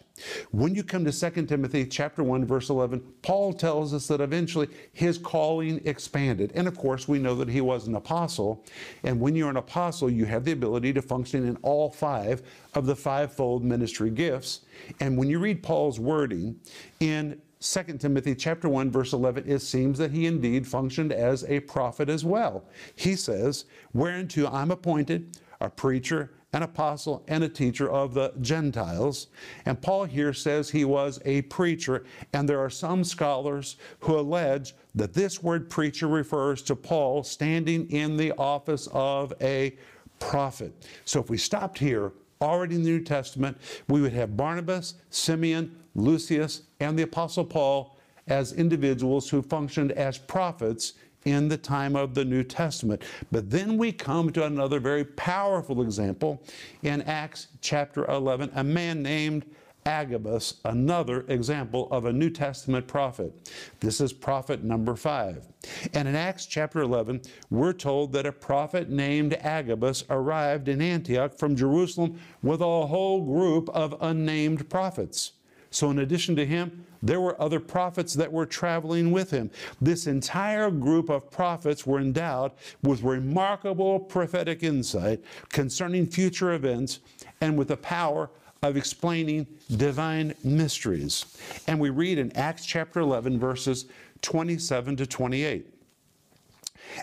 when 0.51 0.75
you 0.75 0.83
come 0.83 1.05
to 1.05 1.13
2 1.13 1.47
Timothy 1.47 1.87
chapter 1.87 2.23
1 2.23 2.45
verse 2.45 2.71
11, 2.71 3.03
Paul 3.23 3.53
tells 3.53 3.95
us 3.95 4.07
that 4.09 4.21
eventually 4.21 4.69
his 4.93 5.19
calling 5.19 5.81
expanded. 5.85 6.53
And 6.55 6.69
of 6.69 6.77
course, 6.77 7.09
we 7.09 7.19
know 7.19 7.35
that 7.37 7.49
he 7.49 7.61
was 7.61 7.87
an 7.87 7.95
apostle, 7.95 8.65
and 9.03 9.21
when 9.21 9.35
you're 9.35 9.51
an 9.51 9.57
apostle, 9.57 10.11
you 10.11 10.25
have 10.27 10.45
the 10.45 10.53
ability 10.53 10.93
to 10.95 11.03
function 11.03 11.47
in 11.47 11.57
all 11.63 11.91
five 11.91 12.43
of 12.75 12.87
the 12.87 12.97
fivefold 12.97 13.65
ministry 13.65 14.11
gifts. 14.11 14.61
And 15.01 15.17
when 15.17 15.29
you 15.29 15.39
read 15.39 15.63
Paul's 15.63 15.99
wording 15.99 16.61
in 17.01 17.41
2 17.63 17.99
Timothy 17.99 18.35
chapter 18.35 18.69
1 18.69 18.91
verse 18.91 19.13
11 19.13 19.45
it 19.47 19.61
seems 19.61 19.97
that 19.99 20.11
he 20.11 20.27
indeed 20.27 20.67
functioned 20.67 21.13
as 21.13 21.45
a 21.45 21.61
prophet 21.61 22.09
as 22.09 22.25
well. 22.25 22.65
He 22.97 23.15
says, 23.15 23.67
"Whereunto 23.95 24.51
I'm 24.51 24.73
appointed 24.73 25.39
a 25.65 25.71
preacher 25.71 26.31
an 26.53 26.63
apostle 26.63 27.25
and 27.29 27.43
a 27.43 27.49
teacher 27.49 27.89
of 27.91 28.13
the 28.13 28.33
Gentiles. 28.41 29.29
And 29.65 29.81
Paul 29.81 30.05
here 30.05 30.35
says 30.35 30.69
he 30.69 30.85
was 30.85 31.19
a 31.25 31.43
preacher, 31.43 32.05
and 32.33 32.49
there 32.49 32.61
are 32.61 32.71
some 32.71 33.05
scholars 33.05 33.77
who 34.01 34.19
allege 34.19 34.75
that 34.95 35.15
this 35.15 35.43
word 35.43 35.71
preacher 35.71 36.09
refers 36.09 36.63
to 36.63 36.77
Paul 36.77 37.23
standing 37.23 37.91
in 37.91 38.17
the 38.17 38.33
office 38.33 38.89
of 38.93 39.33
a 39.41 39.77
prophet. 40.19 40.87
So 41.05 41.21
if 41.21 41.31
we 41.31 41.39
stopped 41.39 41.79
here, 41.79 42.13
already 42.43 42.75
in 42.75 42.83
the 42.83 42.91
New 42.91 43.01
Testament, 43.01 43.57
we 43.89 44.03
would 44.03 44.13
have 44.13 44.37
Barnabas, 44.37 44.95
Simeon, 45.11 45.75
Lucius, 45.95 46.63
and 46.81 46.99
the 46.99 47.05
Apostle 47.05 47.45
Paul 47.45 47.97
as 48.29 48.53
individuals 48.53 49.29
who 49.29 49.43
functioned 49.43 49.93
as 49.93 50.19
prophets 50.19 50.95
in 51.25 51.49
the 51.49 51.57
time 51.57 51.97
of 51.97 52.15
the 52.15 52.25
New 52.25 52.43
Testament. 52.43 53.03
But 53.31 53.51
then 53.51 53.79
we 53.79 53.93
come 53.93 54.31
to 54.33 54.45
another 54.45 54.81
very 54.81 55.05
powerful 55.05 55.83
example 55.83 56.43
in 56.83 57.03
Acts 57.03 57.49
chapter 57.61 58.05
11, 58.07 58.51
a 58.55 58.65
man 58.65 59.03
named 59.03 59.47
Agabus, 59.85 60.61
another 60.65 61.25
example 61.29 61.89
of 61.91 62.05
a 62.05 62.13
New 62.13 62.31
Testament 62.31 62.87
prophet. 62.87 63.33
This 63.81 64.01
is 64.01 64.13
prophet 64.13 64.63
number 64.63 64.95
five. 64.95 65.49
And 65.93 66.07
in 66.07 66.15
Acts 66.15 66.47
chapter 66.47 66.83
11, 66.83 67.23
we're 67.51 67.73
told 67.73 68.13
that 68.13 68.27
a 68.27 68.33
prophet 68.33 68.91
named 68.91 69.35
Agabus 69.35 70.05
arrived 70.09 70.69
in 70.69 70.81
Antioch 70.81 71.37
from 71.37 71.57
Jerusalem 71.57 72.21
with 72.43 72.61
a 72.61 72.87
whole 72.87 73.25
group 73.25 73.69
of 73.71 73.97
unnamed 74.01 74.71
prophets. 74.71 75.33
So, 75.73 75.91
in 75.91 75.99
addition 75.99 76.37
to 76.37 76.45
him, 76.45 76.85
there 77.03 77.21
were 77.21 77.41
other 77.41 77.59
prophets 77.59 78.13
that 78.15 78.31
were 78.31 78.45
traveling 78.45 79.11
with 79.11 79.31
him. 79.31 79.51
This 79.81 80.07
entire 80.07 80.71
group 80.71 81.09
of 81.09 81.31
prophets 81.31 81.87
were 81.87 81.99
endowed 81.99 82.53
with 82.83 83.03
remarkable 83.03 83.99
prophetic 83.99 84.63
insight 84.63 85.25
concerning 85.49 86.07
future 86.07 86.53
events 86.53 87.01
and 87.41 87.57
with 87.57 87.69
the 87.69 87.77
power 87.79 88.31
of 88.63 88.77
explaining 88.77 89.47
divine 89.77 90.35
mysteries. 90.45 91.25
And 91.67 91.81
we 91.81 91.89
read 91.89 92.19
in 92.19 92.31
Acts 92.37 92.67
chapter 92.67 93.01
11, 93.01 93.41
verses 93.41 93.87
27 94.21 94.97
to 94.97 95.07
28. 95.07 95.67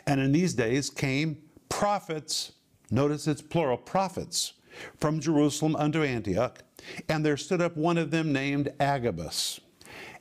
And 0.06 0.22
in 0.22 0.32
these 0.32 0.54
days 0.54 0.92
came 0.92 1.40
prophets, 1.70 2.54
notice 2.92 3.28
it's 3.28 3.42
plural, 3.42 3.78
prophets, 3.78 4.54
from 5.00 5.20
Jerusalem 5.20 5.76
unto 5.76 6.04
Antioch, 6.04 6.64
and 7.08 7.26
there 7.26 7.38
stood 7.38 7.62
up 7.62 7.76
one 7.78 7.98
of 7.98 8.12
them 8.12 8.32
named 8.34 8.72
Agabus 8.80 9.60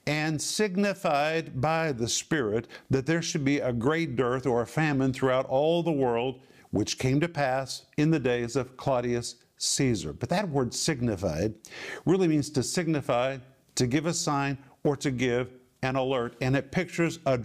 and 0.09 0.41
signified 0.41 1.61
by 1.61 1.93
the 1.93 2.09
Spirit 2.09 2.67
that 2.89 3.05
there 3.05 3.21
should 3.21 3.45
be 3.45 3.59
a 3.59 3.73
great 3.73 4.17
dearth 4.17 4.47
or 4.47 4.63
a 4.63 4.67
famine 4.67 5.13
throughout 5.13 5.45
all 5.47 5.83
the 5.83 5.93
world, 5.93 6.41
which 6.71 6.99
came 6.99 7.21
to 7.21 7.29
pass 7.29 7.83
in 7.99 8.11
the 8.11 8.19
days 8.19 8.57
of 8.57 8.75
Claudius 8.79 9.37
Caesar. 9.59 10.15
But 10.15 10.31
that 10.31 10.49
word 10.49 10.73
signified 10.73 11.55
really 12.07 12.27
means 12.27 12.49
to 12.51 12.63
signify, 12.63 13.37
to 13.75 13.87
give 13.87 14.07
a 14.07 14.15
sign, 14.15 14.57
or 14.83 14.97
to 14.97 15.11
give 15.11 15.51
an 15.83 15.97
alert. 15.97 16.37
And 16.41 16.57
it 16.57 16.73
pictures 16.73 17.19
a, 17.27 17.39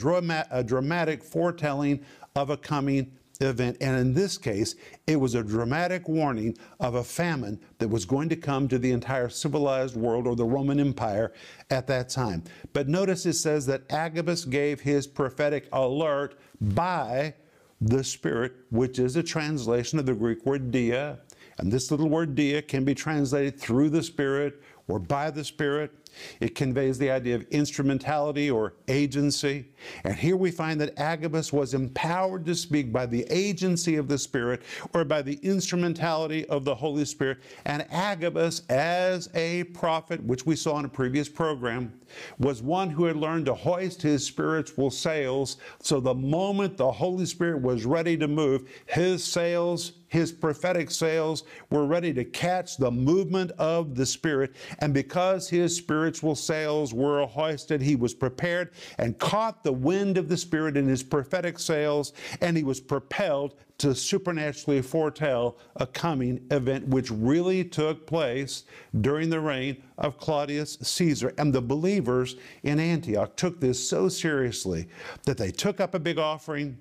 a 0.51 0.63
dramatic 0.63 1.22
foretelling 1.22 2.06
of 2.36 2.50
a 2.50 2.58
coming 2.58 3.12
event. 3.42 3.78
And 3.82 4.00
in 4.00 4.13
this 4.13 4.38
case, 4.38 4.75
it 5.08 5.16
was 5.16 5.36
a 5.36 5.44
dramatic 5.44 6.08
warning 6.08 6.58
of 6.80 6.96
a 6.96 7.04
famine 7.04 7.60
that 7.80 7.88
was 7.88 8.06
going 8.06 8.30
to 8.30 8.36
come 8.36 8.68
to 8.68 8.78
the 8.78 8.92
entire 8.92 9.30
civilized 9.30 9.96
world 9.96 10.28
or 10.28 10.36
the 10.36 10.46
Roman 10.46 10.80
Empire 10.80 11.34
at 11.70 11.88
that 11.88 12.10
time. 12.10 12.44
But 12.74 12.88
notice 12.88 13.25
it 13.25 13.34
says 13.34 13.66
that 13.68 13.92
Agabus 13.92 14.46
gave 14.46 14.82
his 14.82 15.08
prophetic 15.08 15.68
alert 15.72 16.40
by 16.62 17.34
the 17.82 18.04
Spirit, 18.04 18.54
which 18.70 19.00
is 19.00 19.16
a 19.16 19.24
translation 19.24 20.00
of 20.00 20.06
the 20.06 20.13
Greek 20.13 20.46
word 20.46 20.72
dia. 20.72 21.20
And 21.58 21.72
this 21.72 21.92
little 21.92 22.10
word 22.10 22.36
dia 22.36 22.62
can 22.62 22.84
be 22.86 22.96
translated 22.96 23.60
through 23.60 23.90
the 23.90 24.04
Spirit 24.04 24.62
or 24.88 25.00
by 25.00 25.30
the 25.32 25.44
Spirit. 25.44 25.92
It 26.39 26.55
conveys 26.55 26.98
the 26.98 27.12
idea 27.12 27.36
of 27.36 27.43
instrumentality 27.50 28.50
or 28.50 28.74
agency. 28.88 29.70
And 30.03 30.15
here 30.15 30.38
we 30.38 30.51
find 30.51 30.79
that 30.82 30.98
Agabus 30.98 31.51
was 31.51 31.74
empowered 31.74 32.46
to 32.46 32.55
speak 32.55 32.91
by 32.91 33.05
the 33.05 33.25
agency 33.29 33.96
of 33.96 34.08
the 34.08 34.17
Spirit 34.17 34.62
or 34.93 35.03
by 35.03 35.22
the 35.22 35.39
instrumentality 35.43 36.46
of 36.48 36.65
the 36.65 36.75
Holy 36.75 37.05
Spirit. 37.05 37.39
And 37.65 37.86
Agabus, 37.91 38.63
as 38.70 39.29
a 39.34 39.63
prophet, 39.65 40.24
which 40.24 40.46
we 40.46 40.55
saw 40.55 40.79
in 40.79 40.86
a 40.86 40.89
previous 40.89 41.29
program, 41.29 41.93
was 42.39 42.62
one 42.62 42.89
who 42.89 43.05
had 43.05 43.15
learned 43.15 43.46
to 43.48 43.53
hoist 43.53 44.01
his 44.01 44.25
spiritual 44.25 44.91
sails. 44.91 45.58
So 45.82 46.00
the 46.00 46.13
moment 46.13 46.77
the 46.77 46.91
Holy 46.91 47.25
Spirit 47.25 47.62
was 47.62 47.86
ready 47.86 48.17
to 48.17 48.27
move, 48.27 48.70
his 48.86 49.24
sails 49.24 49.93
his 50.13 50.32
prophetic 50.32 50.91
sails 50.91 51.43
were 51.72 51.88
ready 51.88 52.13
to 52.13 52.24
catch 52.24 52.77
the 52.77 52.91
movement 52.91 53.50
of 53.58 53.96
the 53.96 54.05
Spirit. 54.05 54.55
And 54.77 54.93
because 54.93 55.50
his 55.50 55.75
spiritual 55.75 56.36
sails 56.36 56.93
were 56.93 57.25
hoisted, 57.25 57.82
he 57.82 57.96
was 57.96 58.13
prepared 58.13 58.74
and 59.00 59.17
caught 59.17 59.63
the 59.63 59.74
wind 59.74 60.20
of 60.20 60.29
the 60.29 60.38
Spirit 60.38 60.77
in 60.77 60.88
his 60.88 61.01
prophetic 61.01 61.58
sails, 61.58 62.13
and 62.41 62.55
he 62.55 62.63
was 62.63 62.79
propelled 62.79 63.55
to 63.79 63.96
supernaturally 63.96 64.84
foretell 64.84 65.58
a 65.77 65.88
coming 65.88 66.46
event 66.51 66.88
which 66.88 67.10
really 67.10 67.63
took 67.63 68.05
place 68.05 68.65
during 69.01 69.32
the 69.32 69.39
reign 69.39 69.82
of 69.98 70.20
Claudius 70.20 70.77
Caesar. 70.79 71.34
And 71.39 71.51
the 71.51 71.62
believers 71.62 72.36
in 72.62 72.79
Antioch 72.79 73.36
took 73.36 73.60
this 73.60 73.89
so 73.89 74.10
seriously 74.10 74.88
that 75.25 75.39
they 75.39 75.50
took 75.50 75.79
up 75.79 75.96
a 75.96 76.00
big 76.00 76.20
offering 76.20 76.77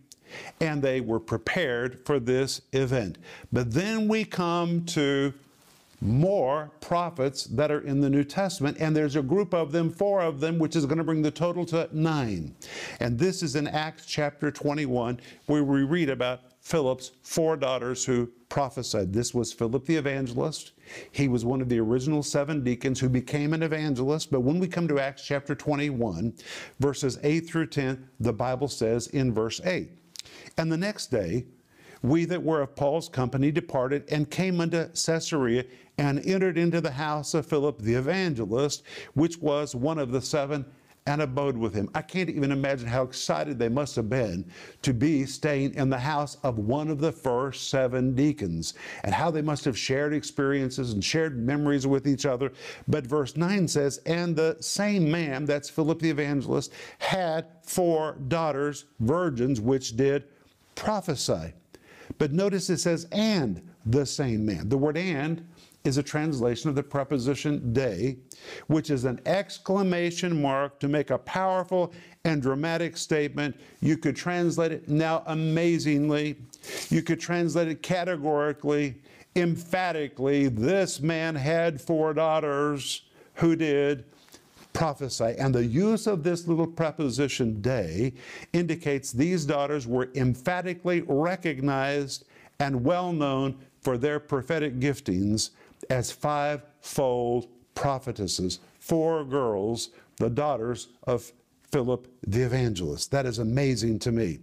and 0.61 0.83
they 0.83 1.01
were 1.01 1.21
prepared 1.21 2.05
for 2.05 2.19
this 2.19 2.63
event. 2.73 3.19
But 3.53 3.73
then 3.73 4.09
we 4.09 4.25
come 4.25 4.85
to 4.87 5.33
more 6.03 6.71
prophets 6.81 7.45
that 7.45 7.71
are 7.71 7.81
in 7.81 8.01
the 8.01 8.11
New 8.11 8.25
Testament, 8.25 8.77
and 8.81 8.95
there's 8.95 9.15
a 9.15 9.23
group 9.23 9.55
of 9.55 9.71
them, 9.71 9.89
four 9.89 10.21
of 10.21 10.41
them, 10.41 10.59
which 10.59 10.75
is 10.75 10.85
going 10.85 10.99
to 10.99 11.05
bring 11.05 11.23
the 11.23 11.31
total 11.31 11.65
to 11.67 11.89
nine. 11.93 12.55
And 12.99 13.19
this 13.19 13.43
is 13.43 13.55
in 13.55 13.69
Acts 13.69 14.05
chapter 14.05 14.51
21, 14.51 15.21
where 15.47 15.63
we 15.63 15.85
read 15.85 16.11
about 16.11 16.41
Philip's 16.61 17.13
four 17.23 17.57
daughters 17.57 18.05
who 18.05 18.31
prophesied. 18.49 19.13
This 19.13 19.33
was 19.33 19.53
Philip 19.53 19.85
the 19.85 19.97
evangelist. 19.97 20.73
He 21.11 21.29
was 21.29 21.45
one 21.45 21.61
of 21.61 21.69
the 21.69 21.81
original 21.81 22.23
seven 22.23 22.63
deacons 22.63 23.01
who 23.01 23.09
became 23.09 23.53
an 23.53 23.63
evangelist. 23.63 24.31
But 24.31 24.41
when 24.41 24.59
we 24.59 24.69
come 24.69 24.87
to 24.89 25.01
Acts 25.01 25.25
chapter 25.25 25.55
21, 25.55 26.35
verses 26.81 27.19
8 27.23 27.41
through 27.49 27.67
10, 27.67 28.09
the 28.21 28.33
Bible 28.33 28.69
says 28.69 29.07
in 29.09 29.33
verse 29.33 29.61
8, 29.65 29.91
and 30.59 30.71
the 30.71 30.77
next 30.77 31.11
day, 31.11 31.47
we 32.03 32.25
that 32.25 32.43
were 32.43 32.63
of 32.63 32.75
Paul's 32.75 33.09
company 33.09 33.53
departed 33.53 34.05
and 34.11 34.29
came 34.29 34.61
unto 34.61 34.89
Caesarea 34.89 35.65
and 35.99 36.25
entered 36.27 36.59
into 36.59 36.81
the 36.81 36.91
house 36.91 37.35
of 37.35 37.47
Philip 37.47 37.79
the 37.79 37.95
evangelist, 37.95 38.83
which 39.15 39.39
was 39.39 39.75
one 39.75 39.99
of 39.99 40.11
the 40.11 40.21
seven, 40.21 40.65
and 41.07 41.21
abode 41.21 41.57
with 41.57 41.75
him. 41.75 41.89
I 41.95 42.03
can't 42.03 42.31
even 42.31 42.53
imagine 42.53 42.87
how 42.87 43.03
excited 43.03 43.59
they 43.59 43.69
must 43.69 43.97
have 43.97 44.09
been 44.09 44.45
to 44.83 44.95
be 44.95 45.27
staying 45.27 45.75
in 45.75 45.91
the 45.91 45.99
house 45.99 46.37
of 46.45 46.59
one 46.59 46.89
of 46.89 47.01
the 47.01 47.11
first 47.11 47.71
seven 47.71 48.15
deacons, 48.15 48.75
and 49.03 49.13
how 49.13 49.31
they 49.31 49.43
must 49.43 49.65
have 49.65 49.77
shared 49.77 50.13
experiences 50.15 50.93
and 50.93 51.05
shared 51.05 51.37
memories 51.37 51.87
with 51.87 52.07
each 52.07 52.25
other. 52.25 52.53
But 52.87 53.07
verse 53.07 53.37
9 53.37 53.67
says, 53.67 53.99
And 54.07 54.37
the 54.37 54.57
same 54.61 55.11
man, 55.11 55.45
that's 55.45 55.69
Philip 55.69 55.99
the 55.99 56.11
evangelist, 56.11 56.73
had 56.99 57.47
four 57.65 58.19
daughters, 58.29 58.85
virgins, 59.01 59.61
which 59.61 59.97
did 59.97 60.25
prophesy. 60.75 61.53
But 62.19 62.33
notice 62.33 62.71
it 62.71 62.79
says, 62.79 63.07
and 63.13 63.63
the 63.87 64.07
same 64.07 64.45
man. 64.45 64.69
The 64.69 64.77
word 64.77 64.97
and 64.97 65.47
is 65.85 65.99
a 65.99 66.03
translation 66.03 66.69
of 66.69 66.77
the 66.77 66.83
preposition 66.83 67.73
de, 67.73 68.17
which 68.69 68.91
is 68.91 69.05
an 69.05 69.21
exclamation 69.27 70.41
mark 70.41 70.79
to 70.79 70.89
make 70.89 71.11
a 71.11 71.19
powerful 71.19 71.93
and 72.25 72.41
dramatic 72.41 72.97
statement. 72.97 73.59
You 73.81 73.97
could 73.97 74.15
translate 74.15 74.71
it 74.71 74.89
now 74.89 75.25
amazingly. 75.27 76.37
You 76.89 77.03
could 77.03 77.19
translate 77.19 77.69
it 77.69 77.83
categorically, 77.83 79.01
emphatically. 79.35 80.49
This 80.49 81.01
man 81.01 81.35
had 81.35 81.81
four 81.81 82.15
daughters 82.15 83.03
who 83.35 83.57
did 83.57 84.05
prophesy. 84.73 85.35
And 85.39 85.55
the 85.55 85.65
use 85.65 86.07
of 86.07 86.23
this 86.23 86.47
little 86.47 86.67
preposition 86.67 87.61
de 87.61 88.13
indicates 88.53 89.13
these 89.13 89.45
daughters 89.45 89.87
were 89.87 90.11
emphatically 90.15 91.03
recognized 91.07 92.25
and 92.59 92.85
well 92.85 93.13
known 93.13 93.59
for 93.81 93.99
their 93.99 94.21
prophetic 94.21 94.79
giftings 94.79 95.51
as 95.91 96.13
five 96.13 96.63
fivefold 96.83 97.49
prophetesses, 97.75 98.59
four 98.79 99.25
girls, 99.25 99.91
the 100.17 100.31
daughters 100.31 100.89
of 101.05 101.33
Philip 101.71 102.07
the 102.27 102.43
evangelist. 102.43 103.11
That 103.11 103.25
is 103.25 103.39
amazing 103.39 103.99
to 104.01 104.13
me. 104.13 104.41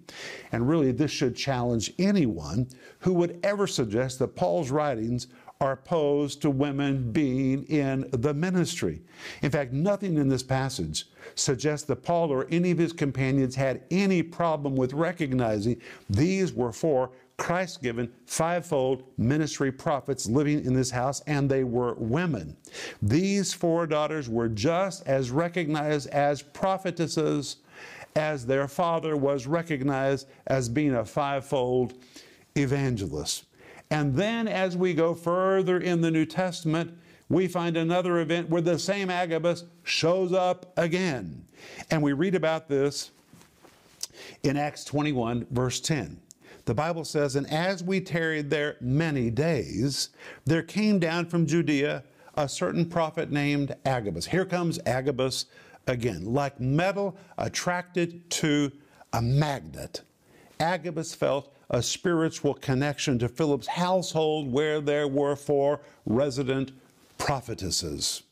And 0.52 0.68
really, 0.68 0.92
this 0.92 1.12
should 1.12 1.36
challenge 1.36 1.94
anyone 2.00 2.68
who 3.00 3.14
would 3.14 3.40
ever 3.44 3.68
suggest 3.68 4.18
that 4.20 4.36
Paul's 4.36 4.72
writings 4.72 5.28
are 5.62 5.74
opposed 5.74 6.42
to 6.42 6.50
women 6.50 7.12
being 7.12 7.66
in 7.66 8.08
the 8.12 8.34
ministry. 8.34 9.01
In 9.42 9.51
fact, 9.51 9.74
nothing 9.74 10.16
in 10.16 10.30
this 10.30 10.42
passage 10.42 11.08
suggests 11.36 11.86
that 11.88 12.01
Paul 12.01 12.32
or 12.32 12.48
any 12.50 12.72
of 12.72 12.78
his 12.78 12.94
companions 12.94 13.56
had 13.56 13.84
any 13.92 14.24
problem 14.24 14.78
with 14.78 14.94
recognizing 14.94 15.82
these 16.10 16.54
were 16.54 16.72
four 16.72 17.12
Christ 17.36 17.84
given 17.84 18.10
fivefold 18.25 19.04
ministry 19.18 19.70
prophets 19.70 20.30
living 20.30 20.63
in 20.63 20.74
this 20.74 20.92
house, 20.92 21.22
and 21.28 21.50
they 21.50 21.66
were 21.66 21.96
women. 21.96 22.56
These 23.01 23.54
four 23.54 23.86
daughters 23.86 24.30
were 24.30 24.48
just 24.48 25.06
as 25.08 25.30
recognized 25.30 26.08
as 26.12 26.42
prophetesses 26.42 27.58
as 28.16 28.46
their 28.46 28.70
father 28.70 29.18
was 29.18 29.46
recognized 29.46 30.30
as 30.48 30.70
being 30.70 30.96
a 30.96 31.04
fivefold 31.04 31.96
evangelist. 32.56 33.44
And 33.91 34.15
then 34.15 34.48
as 34.48 34.77
we 34.77 34.93
go 34.93 35.13
further 35.13 35.79
in 35.79 36.01
the 36.01 36.12
New 36.12 36.25
Testament, 36.25 36.93
we 37.27 37.48
find 37.48 37.77
another 37.77 38.19
event 38.19 38.50
where 38.50 38.62
the 38.62 38.77
same 38.77 39.10
Agabus 39.10 39.63
shows 39.84 40.34
up 40.34 40.74
again. 40.77 41.46
And 41.89 42.01
we 42.01 42.13
read 42.13 42.36
about 42.36 42.67
this 42.67 43.12
in 44.43 44.58
Acts 44.58 44.84
21, 44.86 45.48
verse 45.51 45.79
10. 45.79 46.19
The 46.65 46.74
Bible 46.74 47.03
says, 47.03 47.36
And 47.36 47.48
as 47.51 47.84
we 47.84 48.00
tarried 48.00 48.50
there 48.50 48.77
many 48.79 49.31
days, 49.31 50.10
there 50.46 50.62
came 50.62 51.00
down 51.00 51.25
from 51.25 51.48
Judea 51.48 52.03
a 52.36 52.48
certain 52.48 52.86
prophet 52.86 53.31
named 53.31 53.75
Agabus. 53.86 54.27
Here 54.27 54.46
comes 54.46 54.79
Agabus 54.86 55.48
again, 55.88 56.25
like 56.25 56.60
metal 56.60 57.17
attracted 57.38 58.29
to 58.31 58.72
a 59.13 59.22
magnet. 59.22 60.01
Agabus 60.60 61.15
felt 61.15 61.53
a 61.70 61.82
spiritual 61.84 62.54
connection 62.56 63.20
to 63.20 63.30
Philip's 63.30 63.68
household 63.68 64.52
where 64.52 64.82
there 64.82 65.08
were 65.08 65.36
four 65.36 65.82
resident 66.06 66.72
prophetesses. 67.18 68.24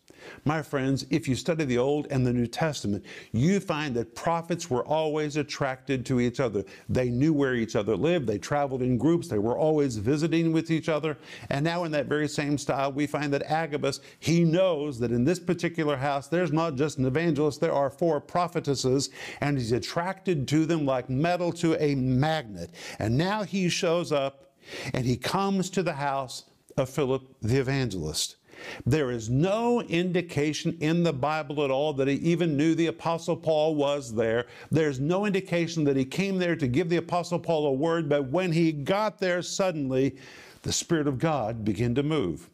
My 0.46 0.62
friends, 0.62 1.06
if 1.10 1.28
you 1.28 1.36
study 1.36 1.66
the 1.66 1.78
Old 1.78 2.08
and 2.10 2.26
the 2.26 2.34
New 2.34 2.48
Testament, 2.48 3.06
you 3.32 3.60
find 3.60 3.96
that 3.96 4.16
prophets 4.16 4.70
were 4.70 4.86
always 4.86 5.38
attracted 5.38 6.06
to 6.08 6.20
each 6.20 6.40
other. 6.40 6.64
They 6.90 7.10
knew 7.10 7.34
where 7.34 7.56
each 7.56 7.76
other 7.76 7.96
lived, 7.96 8.28
they 8.28 8.38
traveled 8.38 8.82
in 8.82 8.98
groups, 8.98 9.28
they 9.28 9.40
were 9.40 9.58
always 9.58 9.98
visiting 9.98 10.52
with 10.52 10.72
each 10.72 10.90
other. 10.90 11.18
And 11.50 11.64
now, 11.64 11.84
in 11.84 11.92
that 11.92 12.08
very 12.08 12.28
same 12.28 12.58
style, 12.58 12.92
we 12.92 13.08
find 13.08 13.34
that 13.34 13.44
Agabus, 13.44 14.00
he 14.20 14.44
knows 14.44 15.00
that 15.00 15.12
in 15.12 15.24
this 15.24 15.40
particular 15.40 15.98
house, 15.98 16.28
there's 16.28 16.52
not 16.52 16.76
just 16.76 16.98
an 16.98 17.06
evangelist, 17.06 17.62
there 17.62 17.74
are 17.74 17.90
four 17.90 18.20
prophetesses, 18.20 19.10
and 19.42 19.58
he's 19.58 19.72
attracted 19.72 20.48
to 20.48 20.66
them 20.66 20.86
like 20.86 21.10
metal 21.10 21.52
to 21.54 21.82
a 21.82 21.96
magnet. 21.96 22.72
And 23.00 23.18
now 23.18 23.44
he 23.44 23.70
shows 23.70 24.12
up 24.12 24.56
and 24.94 25.06
he 25.06 25.18
comes 25.18 25.70
to 25.72 25.84
the 25.84 25.94
house 25.94 26.44
of 26.78 26.90
Philip 26.90 27.24
the 27.42 27.60
evangelist. 27.60 28.36
There 28.86 29.12
is 29.12 29.30
no 29.30 29.82
indication 29.82 30.78
in 30.80 31.04
the 31.04 31.14
Bible 31.14 31.64
at 31.64 31.72
all 31.72 31.94
that 31.94 32.08
he 32.08 32.16
even 32.16 32.58
knew 32.58 32.76
the 32.76 32.88
Apostle 32.88 33.36
Paul 33.36 33.76
was 33.76 34.14
there. 34.14 34.46
There's 34.72 35.00
no 35.00 35.26
indication 35.26 35.84
that 35.86 35.98
he 35.98 36.06
came 36.06 36.38
there 36.38 36.56
to 36.56 36.68
give 36.68 36.90
the 36.90 36.98
Apostle 36.98 37.40
Paul 37.40 37.68
a 37.68 37.74
word, 37.74 38.10
but 38.10 38.30
when 38.30 38.52
he 38.52 38.72
got 38.72 39.20
there, 39.20 39.42
suddenly 39.42 40.16
the 40.64 40.74
Spirit 40.74 41.08
of 41.08 41.20
God 41.20 41.64
began 41.64 41.96
to 41.96 42.04
move. 42.04 42.50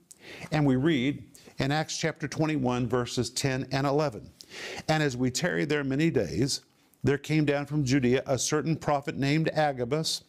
And 0.52 0.66
we 0.66 0.76
read 0.76 1.24
in 1.60 1.72
Acts 1.72 1.98
chapter 1.98 2.28
21, 2.28 2.88
verses 2.88 3.30
10 3.30 3.68
and 3.72 3.88
11. 3.88 4.30
And 4.88 5.04
as 5.04 5.18
we 5.18 5.32
tarried 5.32 5.70
there 5.70 5.84
many 5.84 6.10
days, 6.10 6.62
there 7.04 7.18
came 7.18 7.46
down 7.46 7.66
from 7.66 7.84
Judea 7.84 8.24
a 8.26 8.38
certain 8.38 8.76
prophet 8.76 9.18
named 9.18 9.50
Agabus. 9.50 10.24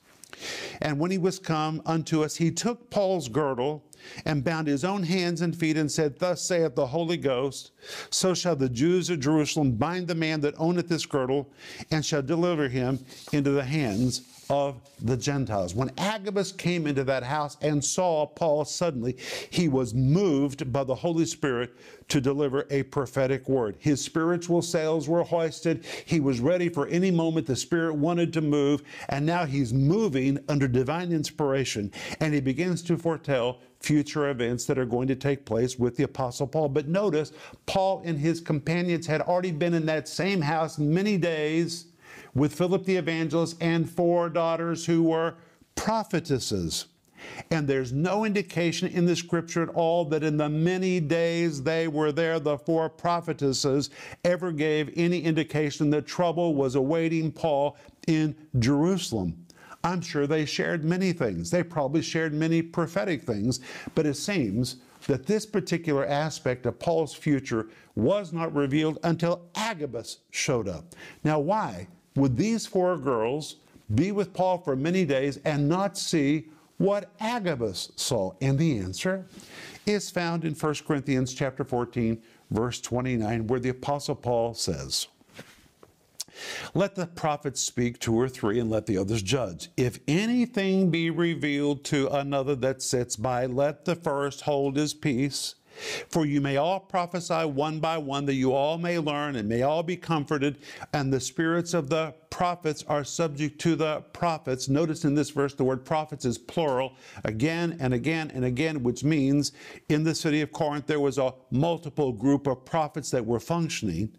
And 0.81 0.99
when 0.99 1.11
he 1.11 1.19
was 1.19 1.39
come 1.39 1.83
unto 1.87 2.23
us, 2.23 2.37
he 2.37 2.51
took 2.51 2.91
Paul's 2.91 3.29
girdle 3.29 3.85
and 4.25 4.45
bound 4.45 4.67
his 4.67 4.85
own 4.85 5.03
hands 5.03 5.41
and 5.41 5.57
feet 5.57 5.77
and 5.77 5.91
said, 5.91 6.19
Thus 6.19 6.43
saith 6.43 6.75
the 6.75 6.89
Holy 6.89 7.17
Ghost, 7.17 7.73
so 8.11 8.35
shall 8.35 8.57
the 8.57 8.69
Jews 8.69 9.11
of 9.11 9.21
Jerusalem 9.21 9.73
bind 9.73 10.09
the 10.09 10.15
man 10.15 10.41
that 10.41 10.55
owneth 10.59 10.89
this 10.89 11.07
girdle 11.07 11.51
and 11.91 12.05
shall 12.05 12.23
deliver 12.23 12.69
him 12.69 13.05
into 13.33 13.51
the 13.51 13.65
hands 13.65 14.23
of 14.51 14.81
the 15.01 15.17
Gentiles. 15.17 15.75
When 15.75 15.91
Agabus 15.99 16.53
came 16.53 16.87
into 16.87 17.05
that 17.05 17.23
house 17.23 17.57
and 17.61 17.85
saw 17.85 18.27
Paul 18.27 18.65
suddenly, 18.65 19.17
he 19.51 19.69
was 19.69 19.95
moved 19.95 20.73
by 20.73 20.85
the 20.85 20.95
Holy 20.95 21.27
Spirit 21.27 21.75
to 22.09 22.21
deliver 22.21 22.67
a 22.71 22.83
prophetic 22.85 23.49
word. 23.49 23.77
His 23.79 24.03
spiritual 24.03 24.63
sails 24.63 25.09
were 25.09 25.25
hoisted. 25.25 25.85
He 26.05 26.21
was 26.21 26.41
ready 26.41 26.69
for 26.69 26.87
any 26.89 27.11
moment 27.11 27.47
the 27.47 27.57
Spirit 27.57 27.95
wanted 27.95 28.33
to 28.35 28.41
move, 28.41 28.83
and 29.09 29.25
now 29.25 29.47
he's 29.47 29.73
moving 29.73 30.39
under 30.49 30.69
divine 30.69 31.13
inspiration, 31.13 31.91
and 32.21 32.35
he 32.35 32.41
begins 32.41 32.83
to 32.83 32.99
foretell 32.99 33.61
future 33.81 34.31
events 34.31 34.65
that 34.65 34.79
are 34.79 34.87
going 34.87 35.09
to 35.09 35.15
take 35.15 35.45
place 35.45 35.79
with 35.79 35.97
the 35.97 36.05
Apostle 36.05 36.47
Paul. 36.47 36.71
But 36.71 36.89
notice, 36.89 37.33
Paul 37.67 38.03
and 38.05 38.19
his 38.19 38.41
companions 38.41 39.07
had 39.07 39.21
already 39.21 39.53
been 39.53 39.75
in 39.75 39.87
that 39.87 40.09
same 40.09 40.41
house 40.41 40.79
many 40.79 41.19
days 41.19 41.87
with 42.35 42.55
Philip 42.55 42.85
the 42.85 42.97
evangelist 42.97 43.57
and 43.61 43.89
four 43.89 44.29
daughters 44.29 44.87
who 44.87 45.05
were 45.05 45.35
prophetesses. 45.75 46.87
And 47.51 47.67
there's 47.67 47.93
no 47.93 48.25
indication 48.25 48.89
in 48.89 49.07
the 49.07 49.17
scripture 49.17 49.63
at 49.63 49.69
all 49.71 50.05
that 50.07 50.23
in 50.23 50.37
the 50.37 50.49
many 50.49 51.01
days 51.01 51.63
they 51.63 51.89
were 51.89 52.13
there, 52.13 52.39
the 52.39 52.59
four 52.59 52.89
prophetesses 52.91 53.91
ever 54.25 54.53
gave 54.53 54.93
any 54.97 55.23
indication 55.23 55.91
that 55.91 56.07
trouble 56.07 56.55
was 56.55 56.75
awaiting 56.75 57.33
Paul 57.33 57.77
in 58.07 58.37
Jerusalem. 58.59 59.47
I'm 59.83 60.01
sure 60.01 60.27
they 60.27 60.47
shared 60.47 60.85
many 60.85 61.13
things. 61.13 61.51
They 61.51 61.63
probably 61.63 62.03
shared 62.03 62.33
many 62.33 62.63
prophetic 62.63 63.23
things, 63.23 63.61
but 63.95 64.07
it 64.07 64.15
seems 64.15 64.77
that 65.07 65.27
this 65.27 65.45
particular 65.45 66.07
aspect 66.07 66.65
of 66.65 66.79
Paul's 66.79 67.15
future 67.15 67.69
was 67.95 68.33
not 68.33 68.55
revealed 68.55 68.99
until 69.05 69.43
Agabus 69.55 70.21
showed 70.31 70.69
up. 70.69 70.95
Now, 71.23 71.39
why 71.39 71.87
would 72.17 72.37
these 72.37 72.67
four 72.67 72.97
girls 72.97 73.57
be 73.95 74.13
with 74.13 74.33
Paul 74.33 74.59
for 74.59 74.77
many 74.77 75.05
days 75.05 75.39
and 75.45 75.69
not 75.69 75.99
see 75.99 76.49
what 76.79 77.11
Agabus 77.21 77.93
saw? 77.97 78.35
And 78.41 78.59
the 78.59 78.79
answer 78.79 79.27
is 79.87 80.11
found 80.11 80.45
in 80.45 80.55
1 80.55 80.75
Corinthians 80.87 81.35
chapter 81.35 81.65
14, 81.65 82.23
verse 82.51 82.81
29, 82.81 83.47
where 83.47 83.61
the 83.61 83.69
apostle 83.69 84.15
Paul 84.15 84.55
says, 84.55 85.09
let 86.75 86.95
the 86.95 87.07
prophets 87.07 87.61
speak 87.61 87.99
two 87.99 88.19
or 88.19 88.29
three, 88.29 88.59
and 88.59 88.71
let 88.71 88.87
the 88.87 88.99
others 88.99 89.23
judge. 89.23 89.71
If 89.77 90.01
anything 90.09 90.91
be 90.91 91.11
revealed 91.11 91.85
to 91.85 92.09
another 92.09 92.57
that 92.57 92.83
sits 92.83 93.17
by, 93.17 93.47
let 93.47 93.85
the 93.85 93.95
first 93.95 94.43
hold 94.43 94.77
his 94.77 94.95
peace. 94.95 95.55
For 96.09 96.25
you 96.25 96.41
may 96.41 96.57
all 96.57 96.81
prophesy 96.81 97.45
one 97.45 97.81
by 97.81 97.99
one, 97.99 98.27
that 98.27 98.35
you 98.35 98.53
all 98.53 98.79
may 98.79 98.99
learn 98.99 99.37
and 99.37 99.49
may 99.49 99.63
all 99.63 99.83
be 99.83 99.97
comforted, 99.97 100.59
and 100.93 101.13
the 101.13 101.21
spirits 101.21 101.75
of 101.75 101.89
the 101.89 102.15
prophets 102.35 102.83
are 102.89 103.05
subject 103.05 103.61
to 103.61 103.77
the 103.77 104.01
prophets. 104.13 104.69
Notice 104.69 105.05
in 105.05 105.15
this 105.15 105.31
verse 105.31 105.55
the 105.55 105.63
word 105.63 105.85
prophets 105.85 106.25
is 106.25 106.37
plural 106.37 106.95
again 107.23 107.77
and 107.79 107.95
again 107.95 108.33
and 108.35 108.45
again, 108.45 108.83
which 108.83 109.05
means 109.05 109.53
in 109.89 110.03
the 110.03 110.15
city 110.15 110.41
of 110.41 110.51
Corinth 110.51 110.87
there 110.87 110.99
was 110.99 111.17
a 111.19 111.33
multiple 111.53 112.11
group 112.11 112.49
of 112.49 112.65
prophets 112.65 113.13
that 113.13 113.25
were 113.25 113.39
functioning. 113.39 114.11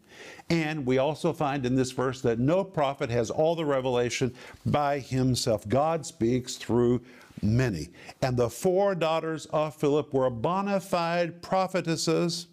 And 0.50 0.86
we 0.86 0.98
also 0.98 1.34
find 1.34 1.66
in 1.66 1.76
this 1.76 1.92
verse 1.92 2.22
that 2.22 2.40
no 2.40 2.64
prophet 2.64 3.10
has 3.10 3.30
all 3.30 3.54
the 3.54 3.66
revelation 3.66 4.34
by 4.66 5.00
himself. 5.00 5.68
God 5.68 6.06
speaks 6.06 6.56
through 6.56 7.02
many. 7.46 7.90
And 8.22 8.38
the 8.38 8.50
four 8.50 8.96
daughters 8.96 9.46
of 9.48 9.76
Philip 9.76 10.14
were 10.14 10.30
bona 10.30 10.80
fide 10.80 11.42
prophetesses 11.42 12.48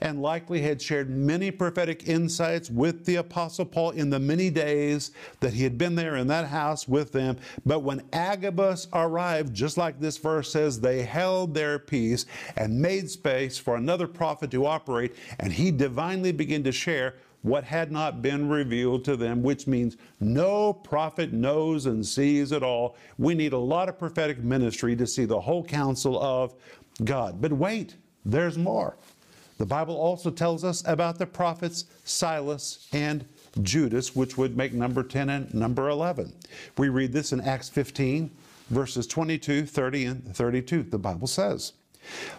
and 0.00 0.22
likely 0.22 0.62
had 0.62 0.80
shared 0.80 1.10
many 1.10 1.50
prophetic 1.50 2.08
insights 2.08 2.70
with 2.70 3.04
the 3.04 3.16
Apostle 3.16 3.64
Paul 3.64 3.90
in 3.90 4.10
the 4.10 4.18
many 4.18 4.50
days 4.50 5.10
that 5.40 5.52
he 5.52 5.62
had 5.62 5.78
been 5.78 5.94
there 5.94 6.16
in 6.16 6.26
that 6.28 6.46
house 6.46 6.88
with 6.88 7.12
them. 7.12 7.36
But 7.66 7.80
when 7.80 8.02
Agabus 8.12 8.88
arrived, 8.92 9.54
just 9.54 9.76
like 9.76 10.00
this 10.00 10.16
verse 10.16 10.50
says, 10.50 10.80
they 10.80 11.02
held 11.02 11.54
their 11.54 11.78
peace 11.78 12.26
and 12.56 12.80
made 12.80 13.10
space 13.10 13.58
for 13.58 13.76
another 13.76 14.06
prophet 14.08 14.50
to 14.52 14.66
operate, 14.66 15.14
and 15.38 15.52
he 15.52 15.70
divinely 15.70 16.32
began 16.32 16.62
to 16.64 16.72
share 16.72 17.16
what 17.48 17.64
had 17.64 17.90
not 17.90 18.22
been 18.22 18.48
revealed 18.48 19.04
to 19.06 19.16
them, 19.16 19.42
which 19.42 19.66
means 19.66 19.96
no 20.20 20.72
prophet 20.72 21.32
knows 21.32 21.86
and 21.86 22.04
sees 22.04 22.52
it 22.52 22.62
all. 22.62 22.96
We 23.18 23.34
need 23.34 23.52
a 23.52 23.58
lot 23.58 23.88
of 23.88 23.98
prophetic 23.98 24.38
ministry 24.38 24.94
to 24.96 25.06
see 25.06 25.24
the 25.24 25.40
whole 25.40 25.64
counsel 25.64 26.20
of 26.20 26.54
God. 27.04 27.40
But 27.40 27.52
wait, 27.52 27.96
there's 28.24 28.58
more. 28.58 28.96
The 29.58 29.66
Bible 29.66 29.96
also 29.96 30.30
tells 30.30 30.62
us 30.62 30.84
about 30.86 31.18
the 31.18 31.26
prophets 31.26 31.86
Silas 32.04 32.86
and 32.92 33.26
Judas, 33.62 34.14
which 34.14 34.38
would 34.38 34.56
make 34.56 34.72
number 34.72 35.02
10 35.02 35.28
and 35.28 35.52
number 35.52 35.88
11. 35.88 36.32
We 36.76 36.90
read 36.90 37.12
this 37.12 37.32
in 37.32 37.40
Acts 37.40 37.68
15, 37.68 38.30
verses 38.70 39.06
22, 39.08 39.66
30, 39.66 40.04
and 40.04 40.36
32. 40.36 40.84
The 40.84 40.98
Bible 40.98 41.26
says, 41.26 41.72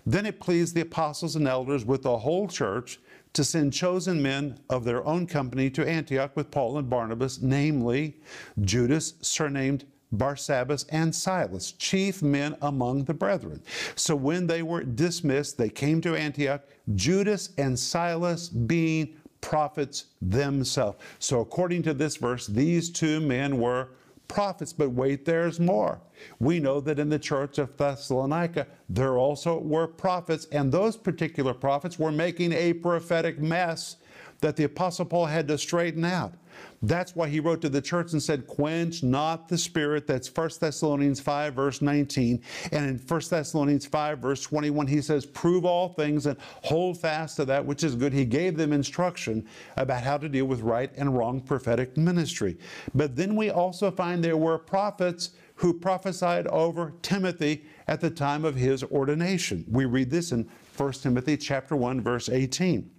Then 0.06 0.26
it 0.26 0.39
pleased 0.39 0.76
the 0.76 0.82
apostles 0.82 1.36
and 1.36 1.45
elders 1.45 1.84
with 1.84 2.04
the 2.04 2.19
whole 2.19 2.48
church 2.48 3.00
to 3.34 3.44
send 3.44 3.74
chosen 3.74 4.22
men 4.22 4.60
of 4.70 4.84
their 4.84 5.06
own 5.06 5.28
company 5.28 5.70
to 5.72 5.88
Antioch 5.88 6.36
with 6.36 6.52
Paul 6.52 6.78
and 6.78 6.89
Barnabas, 6.89 7.42
namely 7.42 8.18
Judas, 8.62 9.13
surnamed 9.22 9.86
Barsabbas, 10.12 10.86
and 10.89 11.13
Silas, 11.13 11.74
chief 11.74 12.24
men 12.24 12.56
among 12.62 13.04
the 13.04 13.13
brethren. 13.13 13.62
So 13.96 14.15
when 14.15 14.48
they 14.48 14.63
were 14.63 14.84
dismissed, 14.84 15.58
they 15.58 15.70
came 15.70 16.02
to 16.02 16.15
Antioch, 16.15 16.63
Judas 16.96 17.50
and 17.58 17.78
Silas 17.78 18.50
being 18.50 19.15
prophets 19.42 20.06
themselves. 20.22 20.98
So 21.20 21.39
according 21.42 21.84
to 21.84 21.94
this 21.94 22.18
verse, 22.18 22.48
these 22.48 22.89
two 22.89 23.20
men 23.20 23.60
were 23.60 23.89
prophets, 24.30 24.72
but 24.72 24.92
wait, 24.92 25.26
there's 25.26 25.60
more. 25.60 26.00
We 26.39 26.62
know 26.62 26.80
that 26.80 27.00
in 27.00 27.10
the 27.10 27.20
church 27.20 27.58
of 27.58 27.76
Thessalonica, 27.76 28.68
there 28.88 29.18
also 29.18 29.60
were 29.60 29.88
prophets, 29.88 30.48
and 30.54 30.72
those 30.72 30.96
particular 30.96 31.54
prophets 31.54 32.00
were 32.00 32.12
making 32.12 32.54
a 32.54 32.72
prophetic 32.72 33.39
mess 33.39 33.98
that 34.39 34.56
the 34.56 34.63
Apostle 34.63 35.06
Paul 35.06 35.26
had 35.26 35.50
to 35.50 35.58
straighten 35.58 36.06
out. 36.06 36.34
That's 36.82 37.15
why 37.15 37.28
he 37.28 37.39
wrote 37.39 37.62
to 37.62 37.70
the 37.70 37.82
church 37.82 38.13
and 38.13 38.24
said, 38.24 38.48
Quench 38.48 39.04
not 39.04 39.50
the 39.50 39.58
spirit. 39.58 40.08
That's 40.08 40.34
1 40.34 40.50
Thessalonians 40.62 41.20
5, 41.20 41.54
verse 41.54 41.82
19. 41.82 42.42
And 42.72 42.86
in 42.86 42.98
1 42.98 43.22
Thessalonians 43.30 43.86
5, 43.86 44.20
verse 44.20 44.42
21, 44.44 44.88
he 44.88 45.02
says, 45.02 45.26
Prove 45.26 45.65
all 45.65 45.89
things 45.89 46.26
and 46.26 46.38
hold 46.63 46.98
fast 46.98 47.36
to 47.38 47.46
that 47.46 47.65
which 47.65 47.84
is 47.84 47.96
good. 47.96 48.13
He 48.13 48.26
gave 48.26 48.56
them 48.56 48.72
instruction 48.72 49.46
about 49.76 50.04
how 50.04 50.18
to 50.18 50.30
deal 50.30 50.46
with 50.46 50.62
right 50.62 50.92
and 50.96 51.18
wrong 51.18 51.42
prophetic 51.42 51.98
ministry. 51.98 52.58
But 52.96 53.15
then 53.15 53.36
we 53.36 53.50
also 53.50 53.92
find 53.92 54.24
there 54.24 54.38
were 54.38 54.58
prophets 54.58 55.32
who 55.56 55.74
prophesied 55.74 56.48
over 56.48 56.94
Timothy 57.02 57.65
at 57.88 58.00
the 58.00 58.10
time 58.10 58.46
of 58.46 58.56
his 58.56 58.84
ordination. 58.84 59.65
We 59.70 59.84
read 59.84 60.10
this 60.10 60.32
in 60.32 60.50
1 60.78 60.92
Timothy 60.94 61.36
chapter 61.36 61.76
1 61.76 62.00
verse 62.00 62.30
18. 62.30 62.89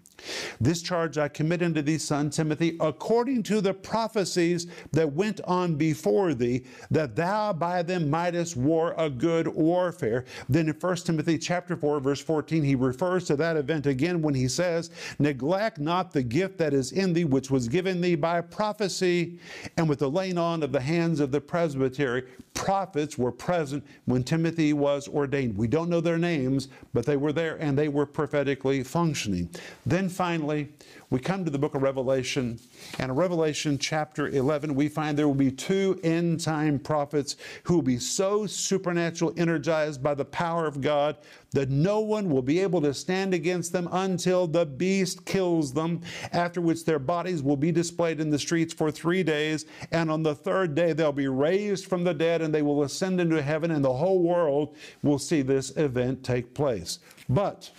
This 0.60 0.82
charge 0.82 1.18
I 1.18 1.28
commit 1.28 1.62
unto 1.62 1.82
thee, 1.82 1.98
son 1.98 2.30
Timothy, 2.30 2.76
according 2.80 3.42
to 3.44 3.60
the 3.60 3.74
prophecies 3.74 4.66
that 4.92 5.12
went 5.12 5.40
on 5.42 5.76
before 5.76 6.34
thee, 6.34 6.64
that 6.90 7.16
thou 7.16 7.52
by 7.52 7.82
them 7.82 8.10
mightest 8.10 8.56
war 8.56 8.94
a 8.98 9.08
good 9.08 9.48
warfare. 9.48 10.24
Then 10.48 10.68
in 10.68 10.74
1 10.74 10.96
Timothy 10.96 11.38
chapter 11.38 11.76
4, 11.76 12.00
verse 12.00 12.20
14, 12.20 12.62
he 12.62 12.74
refers 12.74 13.24
to 13.26 13.36
that 13.36 13.56
event 13.56 13.86
again 13.86 14.22
when 14.22 14.34
he 14.34 14.48
says, 14.48 14.90
Neglect 15.18 15.78
not 15.78 16.12
the 16.12 16.22
gift 16.22 16.58
that 16.58 16.74
is 16.74 16.92
in 16.92 17.12
thee, 17.12 17.24
which 17.24 17.50
was 17.50 17.68
given 17.68 18.00
thee 18.00 18.14
by 18.14 18.40
prophecy, 18.40 19.38
and 19.76 19.88
with 19.88 20.00
the 20.00 20.10
laying 20.10 20.38
on 20.38 20.62
of 20.62 20.72
the 20.72 20.80
hands 20.80 21.20
of 21.20 21.32
the 21.32 21.40
presbytery. 21.40 22.24
Prophets 22.52 23.16
were 23.16 23.32
present 23.32 23.82
when 24.04 24.22
Timothy 24.22 24.74
was 24.74 25.08
ordained. 25.08 25.56
We 25.56 25.66
don't 25.66 25.88
know 25.88 26.02
their 26.02 26.18
names, 26.18 26.68
but 26.92 27.06
they 27.06 27.16
were 27.16 27.32
there 27.32 27.56
and 27.56 27.78
they 27.78 27.88
were 27.88 28.04
prophetically 28.04 28.82
functioning. 28.82 29.48
Then 29.86 30.09
finally, 30.10 30.68
we 31.10 31.18
come 31.18 31.44
to 31.44 31.50
the 31.50 31.58
book 31.58 31.74
of 31.74 31.82
Revelation, 31.82 32.60
and 32.98 33.10
in 33.10 33.16
Revelation 33.16 33.78
chapter 33.78 34.28
11, 34.28 34.74
we 34.74 34.88
find 34.88 35.18
there 35.18 35.26
will 35.26 35.34
be 35.34 35.50
two 35.50 35.98
end 36.04 36.40
time 36.40 36.78
prophets 36.78 37.36
who 37.64 37.74
will 37.74 37.82
be 37.82 37.98
so 37.98 38.46
supernatural, 38.46 39.32
energized 39.36 40.02
by 40.02 40.14
the 40.14 40.24
power 40.24 40.66
of 40.66 40.80
God, 40.80 41.16
that 41.52 41.68
no 41.68 42.00
one 42.00 42.30
will 42.30 42.42
be 42.42 42.60
able 42.60 42.80
to 42.82 42.94
stand 42.94 43.34
against 43.34 43.72
them 43.72 43.88
until 43.90 44.46
the 44.46 44.64
beast 44.64 45.24
kills 45.24 45.72
them, 45.72 46.00
after 46.32 46.60
which 46.60 46.84
their 46.84 47.00
bodies 47.00 47.42
will 47.42 47.56
be 47.56 47.72
displayed 47.72 48.20
in 48.20 48.30
the 48.30 48.38
streets 48.38 48.72
for 48.72 48.90
three 48.90 49.22
days, 49.22 49.66
and 49.90 50.10
on 50.10 50.22
the 50.22 50.34
third 50.34 50.74
day 50.74 50.92
they'll 50.92 51.10
be 51.10 51.28
raised 51.28 51.86
from 51.86 52.04
the 52.04 52.14
dead 52.14 52.40
and 52.40 52.54
they 52.54 52.62
will 52.62 52.82
ascend 52.82 53.20
into 53.20 53.42
heaven, 53.42 53.72
and 53.72 53.84
the 53.84 53.92
whole 53.92 54.22
world 54.22 54.76
will 55.02 55.18
see 55.18 55.42
this 55.42 55.76
event 55.76 56.22
take 56.22 56.54
place. 56.54 57.00
But 57.28 57.70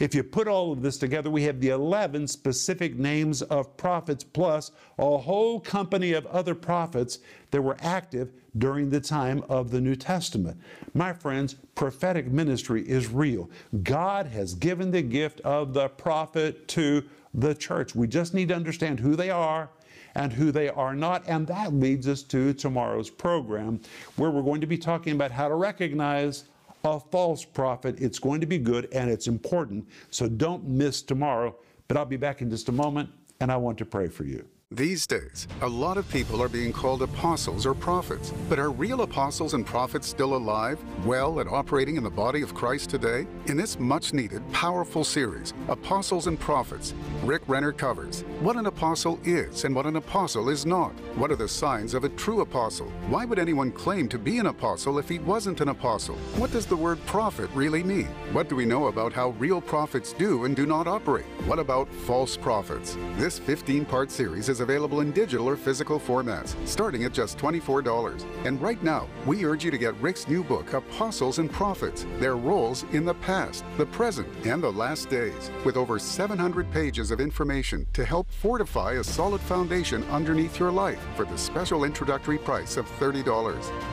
if 0.00 0.14
you 0.14 0.24
put 0.24 0.48
all 0.48 0.72
of 0.72 0.80
this 0.80 0.96
together, 0.96 1.30
we 1.30 1.42
have 1.44 1.60
the 1.60 1.68
11 1.68 2.26
specific 2.26 2.98
names 2.98 3.42
of 3.42 3.76
prophets 3.76 4.24
plus 4.24 4.72
a 4.98 5.18
whole 5.18 5.60
company 5.60 6.14
of 6.14 6.26
other 6.26 6.54
prophets 6.54 7.18
that 7.50 7.60
were 7.60 7.76
active 7.80 8.32
during 8.56 8.88
the 8.88 9.00
time 9.00 9.44
of 9.48 9.70
the 9.70 9.80
New 9.80 9.94
Testament. 9.94 10.58
My 10.94 11.12
friends, 11.12 11.54
prophetic 11.74 12.26
ministry 12.26 12.82
is 12.88 13.08
real. 13.08 13.50
God 13.82 14.26
has 14.26 14.54
given 14.54 14.90
the 14.90 15.02
gift 15.02 15.40
of 15.42 15.74
the 15.74 15.88
prophet 15.90 16.66
to 16.68 17.04
the 17.34 17.54
church. 17.54 17.94
We 17.94 18.08
just 18.08 18.32
need 18.32 18.48
to 18.48 18.56
understand 18.56 18.98
who 19.00 19.16
they 19.16 19.30
are 19.30 19.68
and 20.14 20.32
who 20.32 20.50
they 20.50 20.70
are 20.70 20.94
not. 20.94 21.22
And 21.28 21.46
that 21.46 21.74
leads 21.74 22.08
us 22.08 22.22
to 22.24 22.54
tomorrow's 22.54 23.10
program, 23.10 23.80
where 24.16 24.30
we're 24.30 24.42
going 24.42 24.62
to 24.62 24.66
be 24.66 24.78
talking 24.78 25.12
about 25.12 25.30
how 25.30 25.48
to 25.48 25.54
recognize 25.54 26.44
a 26.84 26.98
false 26.98 27.44
prophet. 27.44 28.00
It's 28.00 28.18
going 28.18 28.40
to 28.40 28.46
be 28.46 28.58
good 28.58 28.88
and 28.92 29.10
it's 29.10 29.26
important. 29.26 29.88
So 30.10 30.28
don't 30.28 30.66
miss 30.66 31.02
tomorrow. 31.02 31.56
But 31.88 31.96
I'll 31.96 32.04
be 32.04 32.16
back 32.16 32.40
in 32.40 32.50
just 32.50 32.68
a 32.68 32.72
moment 32.72 33.10
and 33.40 33.50
I 33.50 33.56
want 33.56 33.78
to 33.78 33.84
pray 33.84 34.08
for 34.08 34.24
you. 34.24 34.46
These 34.72 35.08
days, 35.08 35.48
a 35.62 35.68
lot 35.68 35.96
of 35.96 36.08
people 36.10 36.40
are 36.40 36.48
being 36.48 36.72
called 36.72 37.02
apostles 37.02 37.66
or 37.66 37.74
prophets. 37.74 38.32
But 38.48 38.60
are 38.60 38.70
real 38.70 39.00
apostles 39.00 39.54
and 39.54 39.66
prophets 39.66 40.06
still 40.06 40.36
alive, 40.36 40.78
well, 41.04 41.40
and 41.40 41.50
operating 41.50 41.96
in 41.96 42.04
the 42.04 42.10
body 42.10 42.40
of 42.40 42.54
Christ 42.54 42.88
today? 42.88 43.26
In 43.46 43.56
this 43.56 43.80
much 43.80 44.14
needed, 44.14 44.48
powerful 44.52 45.02
series, 45.02 45.54
Apostles 45.66 46.28
and 46.28 46.38
Prophets, 46.38 46.94
Rick 47.24 47.42
Renner 47.48 47.72
covers 47.72 48.22
what 48.38 48.54
an 48.54 48.66
apostle 48.66 49.18
is 49.24 49.64
and 49.64 49.74
what 49.74 49.86
an 49.86 49.96
apostle 49.96 50.48
is 50.48 50.64
not. 50.64 50.92
What 51.16 51.32
are 51.32 51.36
the 51.36 51.48
signs 51.48 51.92
of 51.92 52.04
a 52.04 52.08
true 52.10 52.40
apostle? 52.40 52.86
Why 53.08 53.24
would 53.24 53.40
anyone 53.40 53.72
claim 53.72 54.08
to 54.10 54.20
be 54.20 54.38
an 54.38 54.46
apostle 54.46 55.00
if 55.00 55.08
he 55.08 55.18
wasn't 55.18 55.60
an 55.60 55.70
apostle? 55.70 56.14
What 56.36 56.52
does 56.52 56.66
the 56.66 56.76
word 56.76 57.04
prophet 57.06 57.50
really 57.54 57.82
mean? 57.82 58.06
What 58.32 58.48
do 58.48 58.54
we 58.54 58.66
know 58.66 58.86
about 58.86 59.12
how 59.12 59.30
real 59.30 59.60
prophets 59.60 60.12
do 60.12 60.44
and 60.44 60.54
do 60.54 60.64
not 60.64 60.86
operate? 60.86 61.26
What 61.46 61.58
about 61.58 61.92
false 61.92 62.36
prophets? 62.36 62.96
This 63.16 63.36
15 63.36 63.84
part 63.84 64.12
series 64.12 64.48
is 64.48 64.59
available 64.60 65.00
in 65.00 65.12
digital 65.12 65.48
or 65.48 65.56
physical 65.56 65.98
formats, 65.98 66.54
starting 66.66 67.04
at 67.04 67.12
just 67.12 67.38
$24. 67.38 68.24
And 68.44 68.60
right 68.60 68.82
now, 68.82 69.08
we 69.26 69.44
urge 69.44 69.64
you 69.64 69.70
to 69.70 69.78
get 69.78 69.94
Rick's 70.00 70.28
new 70.28 70.44
book, 70.44 70.72
Apostles 70.72 71.38
and 71.38 71.50
Prophets 71.50 72.06
Their 72.18 72.36
Roles 72.36 72.84
in 72.92 73.04
the 73.04 73.14
Past, 73.14 73.64
the 73.78 73.86
Present, 73.86 74.28
and 74.44 74.62
the 74.62 74.70
Last 74.70 75.08
Days, 75.08 75.50
with 75.64 75.76
over 75.76 75.98
700 75.98 76.70
pages 76.70 77.10
of 77.10 77.20
information 77.20 77.86
to 77.94 78.04
help 78.04 78.30
fortify 78.30 78.92
a 78.92 79.04
solid 79.04 79.40
foundation 79.40 80.04
underneath 80.10 80.58
your 80.58 80.70
life 80.70 81.00
for 81.16 81.24
the 81.24 81.38
special 81.38 81.84
introductory 81.84 82.38
price 82.38 82.76
of 82.76 82.86
$30. 82.98 83.20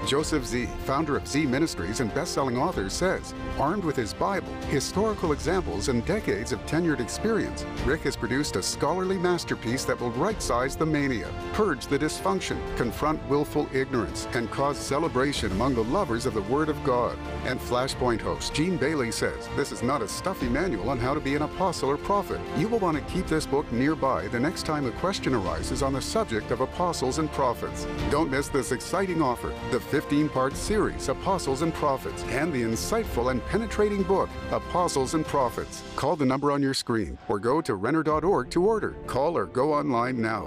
Joseph 0.08 0.46
Z., 0.46 0.68
founder 0.86 1.16
of 1.18 1.28
Z 1.28 1.46
Ministries 1.46 2.02
and 2.02 2.14
best-selling 2.14 2.58
author, 2.58 2.90
says, 2.90 3.34
armed 3.58 3.86
with 3.86 3.96
his 3.96 4.14
Bible, 4.14 4.54
historical 4.70 5.32
examples, 5.32 5.88
and 5.90 6.06
decades 6.06 6.52
of 6.52 6.60
tenured 6.66 7.00
experience, 7.00 7.66
Rick 7.86 8.02
has 8.02 8.18
produced 8.18 8.56
a 8.58 8.64
scholarly 8.64 9.18
masterpiece 9.18 9.86
that 9.86 10.00
will 10.00 10.12
right-size 10.12 10.57
the 10.58 10.86
mania, 10.86 11.30
purge 11.54 11.86
the 11.86 12.00
dysfunction, 12.00 12.58
confront 12.78 13.24
willful 13.30 13.70
ignorance, 13.74 14.28
and 14.34 14.50
cause 14.50 14.78
celebration 14.78 15.52
among 15.52 15.76
the 15.76 15.84
lovers 15.84 16.26
of 16.26 16.34
the 16.34 16.42
Word 16.44 16.68
of 16.68 16.84
God. 16.84 17.16
And 17.46 17.60
Flashpoint 17.60 18.22
host 18.22 18.56
Gene 18.56 18.76
Bailey 18.76 19.12
says 19.12 19.48
this 19.56 19.72
is 19.72 19.84
not 19.84 20.02
a 20.02 20.08
stuffy 20.08 20.50
manual 20.50 20.90
on 20.90 20.98
how 20.98 21.14
to 21.14 21.20
be 21.20 21.36
an 21.36 21.44
apostle 21.44 21.90
or 21.90 21.98
prophet. 21.98 22.42
You 22.58 22.68
will 22.68 22.80
want 22.80 22.98
to 22.98 23.14
keep 23.14 23.28
this 23.28 23.46
book 23.46 23.72
nearby 23.72 24.28
the 24.30 24.40
next 24.40 24.66
time 24.66 24.88
a 24.88 24.92
question 24.94 25.36
arises 25.36 25.84
on 25.84 25.94
the 25.94 26.02
subject 26.02 26.50
of 26.50 26.62
apostles 26.62 27.20
and 27.20 27.32
prophets. 27.32 27.86
Don't 28.10 28.32
miss 28.32 28.48
this 28.50 28.72
exciting 28.72 29.22
offer 29.22 29.54
the 29.72 29.80
15 29.80 30.28
part 30.30 30.56
series, 30.56 31.08
Apostles 31.08 31.62
and 31.62 31.74
Prophets, 31.74 32.24
and 32.30 32.52
the 32.52 32.64
insightful 32.64 33.30
and 33.30 33.46
penetrating 33.46 34.02
book, 34.02 34.30
Apostles 34.52 35.14
and 35.14 35.26
Prophets. 35.26 35.84
Call 35.96 36.16
the 36.16 36.26
number 36.26 36.52
on 36.52 36.64
your 36.64 36.74
screen 36.74 37.18
or 37.28 37.38
go 37.38 37.62
to 37.62 37.76
Renner.org 37.76 38.50
to 38.50 38.66
order. 38.66 38.96
Call 39.06 39.38
or 39.38 39.46
go 39.46 39.74
online 39.74 40.20
now. 40.22 40.47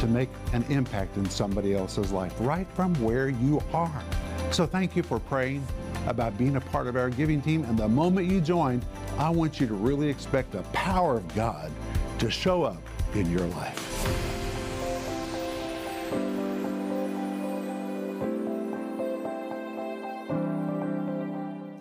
to 0.00 0.06
make 0.06 0.28
an 0.52 0.64
impact 0.68 1.16
in 1.16 1.28
somebody 1.28 1.74
else's 1.74 2.12
life 2.12 2.34
right 2.40 2.66
from 2.74 2.94
where 3.02 3.28
you 3.28 3.62
are. 3.72 4.02
So 4.50 4.66
thank 4.66 4.94
you 4.96 5.02
for 5.02 5.18
praying 5.18 5.66
about 6.06 6.36
being 6.36 6.56
a 6.56 6.60
part 6.60 6.86
of 6.86 6.96
our 6.96 7.10
giving 7.10 7.40
team. 7.40 7.64
And 7.64 7.78
the 7.78 7.88
moment 7.88 8.30
you 8.30 8.40
join, 8.40 8.82
I 9.18 9.30
want 9.30 9.60
you 9.60 9.66
to 9.66 9.74
really 9.74 10.08
expect 10.08 10.52
the 10.52 10.62
power 10.72 11.16
of 11.16 11.34
God 11.34 11.72
to 12.18 12.30
show 12.30 12.62
up 12.62 12.82
in 13.14 13.30
your 13.30 13.46
life. 13.48 13.80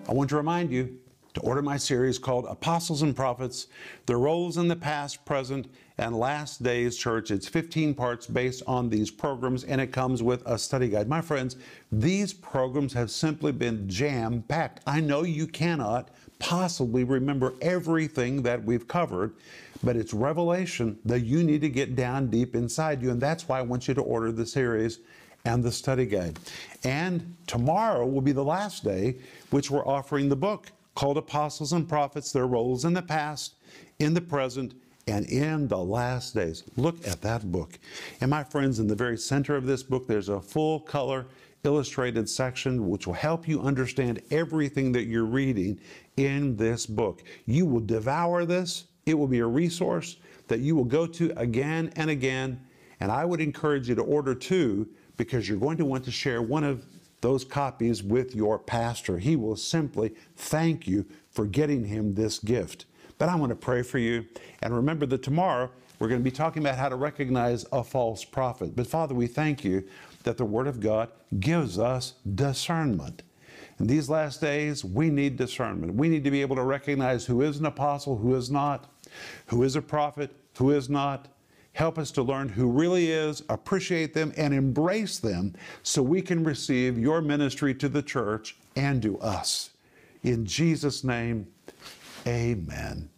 I 0.07 0.11
want 0.15 0.29
to 0.29 0.35
remind 0.35 0.69
you 0.69 0.99
to 1.33 1.41
order 1.41 1.61
my 1.61 1.77
series 1.77 2.19
called 2.19 2.45
Apostles 2.45 3.01
and 3.01 3.15
Prophets 3.15 3.67
Their 4.05 4.19
Roles 4.19 4.57
in 4.57 4.67
the 4.67 4.75
Past, 4.75 5.25
Present, 5.25 5.67
and 5.97 6.17
Last 6.17 6.61
Days 6.61 6.97
Church. 6.97 7.31
It's 7.31 7.47
15 7.47 7.93
parts 7.95 8.27
based 8.27 8.63
on 8.67 8.89
these 8.89 9.09
programs, 9.09 9.63
and 9.63 9.81
it 9.81 9.91
comes 9.91 10.21
with 10.21 10.45
a 10.45 10.57
study 10.57 10.89
guide. 10.89 11.07
My 11.07 11.21
friends, 11.21 11.57
these 11.91 12.33
programs 12.33 12.93
have 12.93 13.09
simply 13.09 13.51
been 13.51 13.89
jam 13.89 14.43
packed. 14.47 14.81
I 14.85 14.99
know 14.99 15.23
you 15.23 15.47
cannot 15.47 16.09
possibly 16.39 17.03
remember 17.03 17.53
everything 17.61 18.43
that 18.43 18.63
we've 18.63 18.87
covered, 18.87 19.33
but 19.83 19.95
it's 19.95 20.13
revelation 20.13 20.97
that 21.05 21.21
you 21.21 21.43
need 21.43 21.61
to 21.61 21.69
get 21.69 21.95
down 21.95 22.29
deep 22.29 22.55
inside 22.55 23.01
you, 23.01 23.11
and 23.11 23.21
that's 23.21 23.47
why 23.47 23.59
I 23.59 23.63
want 23.63 23.87
you 23.87 23.93
to 23.93 24.01
order 24.01 24.31
the 24.31 24.45
series 24.45 24.99
and 25.45 25.63
the 25.63 25.71
study 25.71 26.05
guide. 26.05 26.37
And 26.83 27.35
tomorrow 27.47 28.05
will 28.05 28.21
be 28.21 28.31
the 28.31 28.43
last 28.43 28.83
day, 28.83 29.15
which 29.49 29.69
we're 29.69 29.85
offering 29.85 30.29
the 30.29 30.35
book 30.35 30.71
called 30.95 31.17
Apostles 31.17 31.73
and 31.73 31.87
Prophets, 31.87 32.31
their 32.31 32.47
roles 32.47 32.85
in 32.85 32.93
the 32.93 33.01
past, 33.01 33.55
in 33.99 34.13
the 34.13 34.21
present, 34.21 34.75
and 35.07 35.25
in 35.25 35.67
the 35.67 35.77
last 35.77 36.33
days. 36.33 36.63
Look 36.77 37.05
at 37.07 37.21
that 37.21 37.51
book. 37.51 37.77
And 38.21 38.29
my 38.29 38.43
friends, 38.43 38.79
in 38.79 38.87
the 38.87 38.95
very 38.95 39.17
center 39.17 39.55
of 39.55 39.65
this 39.65 39.83
book, 39.83 40.07
there's 40.07 40.29
a 40.29 40.39
full 40.39 40.79
color 40.79 41.27
illustrated 41.63 42.29
section 42.29 42.89
which 42.89 43.07
will 43.07 43.13
help 43.13 43.47
you 43.47 43.61
understand 43.61 44.21
everything 44.31 44.91
that 44.91 45.05
you're 45.05 45.25
reading 45.25 45.79
in 46.17 46.55
this 46.55 46.85
book. 46.85 47.23
You 47.45 47.65
will 47.65 47.81
devour 47.81 48.45
this, 48.45 48.85
it 49.05 49.13
will 49.13 49.27
be 49.27 49.39
a 49.39 49.47
resource 49.47 50.17
that 50.47 50.59
you 50.59 50.75
will 50.75 50.83
go 50.83 51.07
to 51.07 51.33
again 51.37 51.91
and 51.95 52.09
again. 52.09 52.61
And 52.99 53.11
I 53.11 53.25
would 53.25 53.41
encourage 53.41 53.89
you 53.89 53.95
to 53.95 54.01
order 54.01 54.35
two 54.35 54.87
because 55.17 55.47
you're 55.47 55.57
going 55.57 55.77
to 55.77 55.85
want 55.85 56.03
to 56.05 56.11
share 56.11 56.41
one 56.41 56.63
of 56.63 56.85
those 57.23 57.45
copies 57.45 58.03
with 58.03 58.35
your 58.35 58.59
pastor. 58.59 59.17
He 59.17 59.37
will 59.37 59.55
simply 59.55 60.13
thank 60.35 60.87
you 60.87 61.05
for 61.31 61.45
getting 61.45 61.85
him 61.85 62.13
this 62.13 62.37
gift. 62.37 62.85
But 63.17 63.29
I 63.29 63.35
want 63.35 63.51
to 63.51 63.55
pray 63.55 63.81
for 63.81 63.97
you. 63.97 64.25
And 64.61 64.75
remember 64.75 65.05
that 65.05 65.23
tomorrow 65.23 65.71
we're 65.99 66.09
going 66.09 66.19
to 66.19 66.23
be 66.23 66.35
talking 66.35 66.61
about 66.61 66.77
how 66.77 66.89
to 66.89 66.97
recognize 66.97 67.65
a 67.71 67.81
false 67.81 68.25
prophet. 68.25 68.75
But 68.75 68.87
Father, 68.87 69.15
we 69.15 69.27
thank 69.27 69.63
you 69.63 69.85
that 70.23 70.37
the 70.37 70.43
Word 70.43 70.67
of 70.67 70.81
God 70.81 71.09
gives 71.39 71.79
us 71.79 72.15
discernment. 72.35 73.23
In 73.79 73.87
these 73.87 74.09
last 74.09 74.41
days, 74.41 74.83
we 74.83 75.09
need 75.09 75.37
discernment. 75.37 75.95
We 75.95 76.09
need 76.09 76.25
to 76.25 76.31
be 76.31 76.41
able 76.41 76.57
to 76.57 76.63
recognize 76.63 77.25
who 77.25 77.41
is 77.41 77.57
an 77.57 77.65
apostle, 77.65 78.17
who 78.17 78.35
is 78.35 78.51
not, 78.51 78.91
who 79.47 79.63
is 79.63 79.77
a 79.77 79.81
prophet, 79.81 80.35
who 80.57 80.71
is 80.71 80.89
not, 80.89 81.29
Help 81.73 81.97
us 81.97 82.11
to 82.11 82.21
learn 82.21 82.49
who 82.49 82.67
really 82.67 83.11
is, 83.11 83.43
appreciate 83.49 84.13
them, 84.13 84.31
and 84.37 84.53
embrace 84.53 85.17
them 85.17 85.55
so 85.81 86.03
we 86.03 86.21
can 86.21 86.43
receive 86.43 86.99
your 86.99 87.19
ministry 87.19 87.73
to 87.73 87.89
the 87.89 88.01
church 88.01 88.55
and 88.75 89.01
to 89.01 89.19
us. 89.19 89.71
In 90.23 90.45
Jesus' 90.45 91.03
name, 91.03 91.47
amen. 92.27 93.09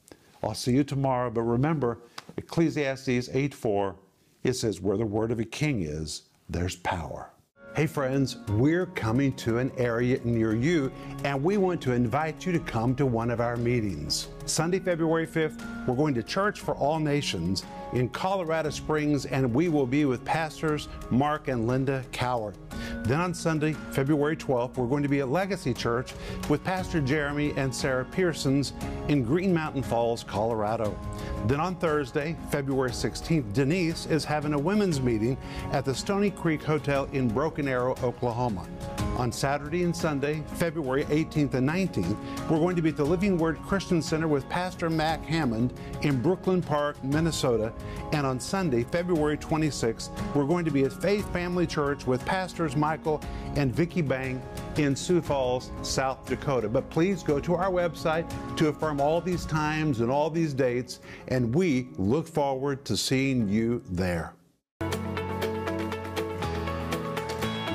I'll 0.42 0.54
see 0.54 0.74
you 0.74 0.84
tomorrow, 0.84 1.30
but 1.30 1.42
remember, 1.42 2.00
Ecclesiastes 2.38 3.30
8 3.32 3.54
4, 3.54 3.96
it 4.44 4.54
says, 4.54 4.80
Where 4.80 4.98
the 4.98 5.06
word 5.06 5.32
of 5.32 5.40
a 5.40 5.46
king 5.46 5.82
is, 5.82 6.24
there's 6.50 6.78
power. 6.78 7.32
Hey 7.76 7.88
friends, 7.88 8.38
we're 8.52 8.86
coming 8.86 9.34
to 9.34 9.58
an 9.58 9.70
area 9.76 10.22
near 10.24 10.56
you 10.56 10.94
and 11.26 11.44
we 11.44 11.58
want 11.58 11.82
to 11.82 11.92
invite 11.92 12.46
you 12.46 12.54
to 12.54 12.60
come 12.60 12.96
to 12.96 13.06
one 13.06 13.30
of 13.30 13.42
our 13.42 13.58
meetings. 13.58 14.30
Sunday, 14.46 14.80
February 14.80 15.28
5th, 15.28 15.86
we're 15.86 15.98
going 15.98 16.14
to 16.14 16.24
Church 16.24 16.62
for 16.62 16.74
All 16.76 17.00
Nations 17.00 17.66
in 17.92 18.08
Colorado 18.08 18.70
Springs 18.70 19.26
and 19.26 19.54
we 19.54 19.68
will 19.68 19.86
be 19.86 20.06
with 20.06 20.24
pastors 20.24 20.88
Mark 21.10 21.50
and 21.50 21.68
Linda 21.68 22.02
Cowart. 22.14 22.56
Then 23.04 23.20
on 23.20 23.34
Sunday, 23.34 23.74
February 23.92 24.38
12th, 24.38 24.78
we're 24.78 24.88
going 24.88 25.04
to 25.04 25.10
be 25.10 25.20
at 25.20 25.28
Legacy 25.28 25.74
Church 25.74 26.14
with 26.50 26.64
Pastor 26.64 27.02
Jeremy 27.02 27.54
and 27.58 27.76
Sarah 27.76 28.06
Pearsons 28.06 28.72
in 29.10 29.22
Green 29.22 29.54
Mountain 29.54 29.84
Falls, 29.84 30.24
Colorado. 30.24 30.98
Then 31.48 31.60
on 31.60 31.76
Thursday, 31.76 32.36
February 32.50 32.90
16th, 32.90 33.54
Denise 33.54 34.08
is 34.08 34.26
having 34.26 34.54
a 34.54 34.60
women's 34.60 35.00
meeting 35.00 35.38
at 35.72 35.86
the 35.86 35.94
Stoney 35.94 36.32
Creek 36.32 36.64
Hotel 36.64 37.08
in 37.14 37.28
Broken 37.28 37.68
Arrow, 37.68 37.96
Oklahoma. 38.02 38.66
On 39.18 39.32
Saturday 39.32 39.84
and 39.84 39.96
Sunday, 39.96 40.44
February 40.56 41.06
18th 41.06 41.54
and 41.54 41.70
19th, 41.70 42.50
we're 42.50 42.60
going 42.60 42.76
to 42.76 42.82
be 42.82 42.90
at 42.90 42.98
the 42.98 43.06
Living 43.06 43.38
Word 43.38 43.58
Christian 43.62 44.02
Center 44.02 44.28
with 44.28 44.48
Pastor 44.50 44.90
Mac 44.90 45.24
Hammond 45.24 45.74
in 46.02 46.22
Brooklyn 46.22 46.62
Park, 46.62 47.02
Minnesota. 47.02 47.72
And 48.12 48.28
on 48.28 48.42
Sunday, 48.42 48.84
February 48.84 49.38
26th, 49.38 50.10
we're 50.36 50.44
going 50.44 50.66
to 50.66 50.72
be 50.72 50.84
at 50.84 50.92
Faith 50.92 51.32
Family 51.32 51.66
Church 51.66 52.06
with 52.06 52.26
Pastors 52.26 52.76
Michael 52.76 53.22
and 53.56 53.74
Vicki 53.74 54.02
Bang 54.02 54.42
in 54.76 54.98
Sioux 54.98 55.22
Falls, 55.22 55.72
South 55.82 56.26
Dakota. 56.26 56.68
But 56.68 56.90
please 56.90 57.24
go 57.24 57.40
to 57.40 57.56
our 57.56 57.72
website 57.72 58.30
to 58.58 58.68
affirm 58.68 59.00
all 59.00 59.22
these 59.22 59.46
times 59.46 60.02
and 60.02 60.12
all 60.12 60.30
these 60.30 60.54
dates, 60.54 61.00
and 61.30 61.56
we 61.56 61.88
look 61.98 62.28
forward 62.28 62.84
to 62.84 62.98
seeing 62.98 63.48
you 63.48 63.82
there. 63.90 64.34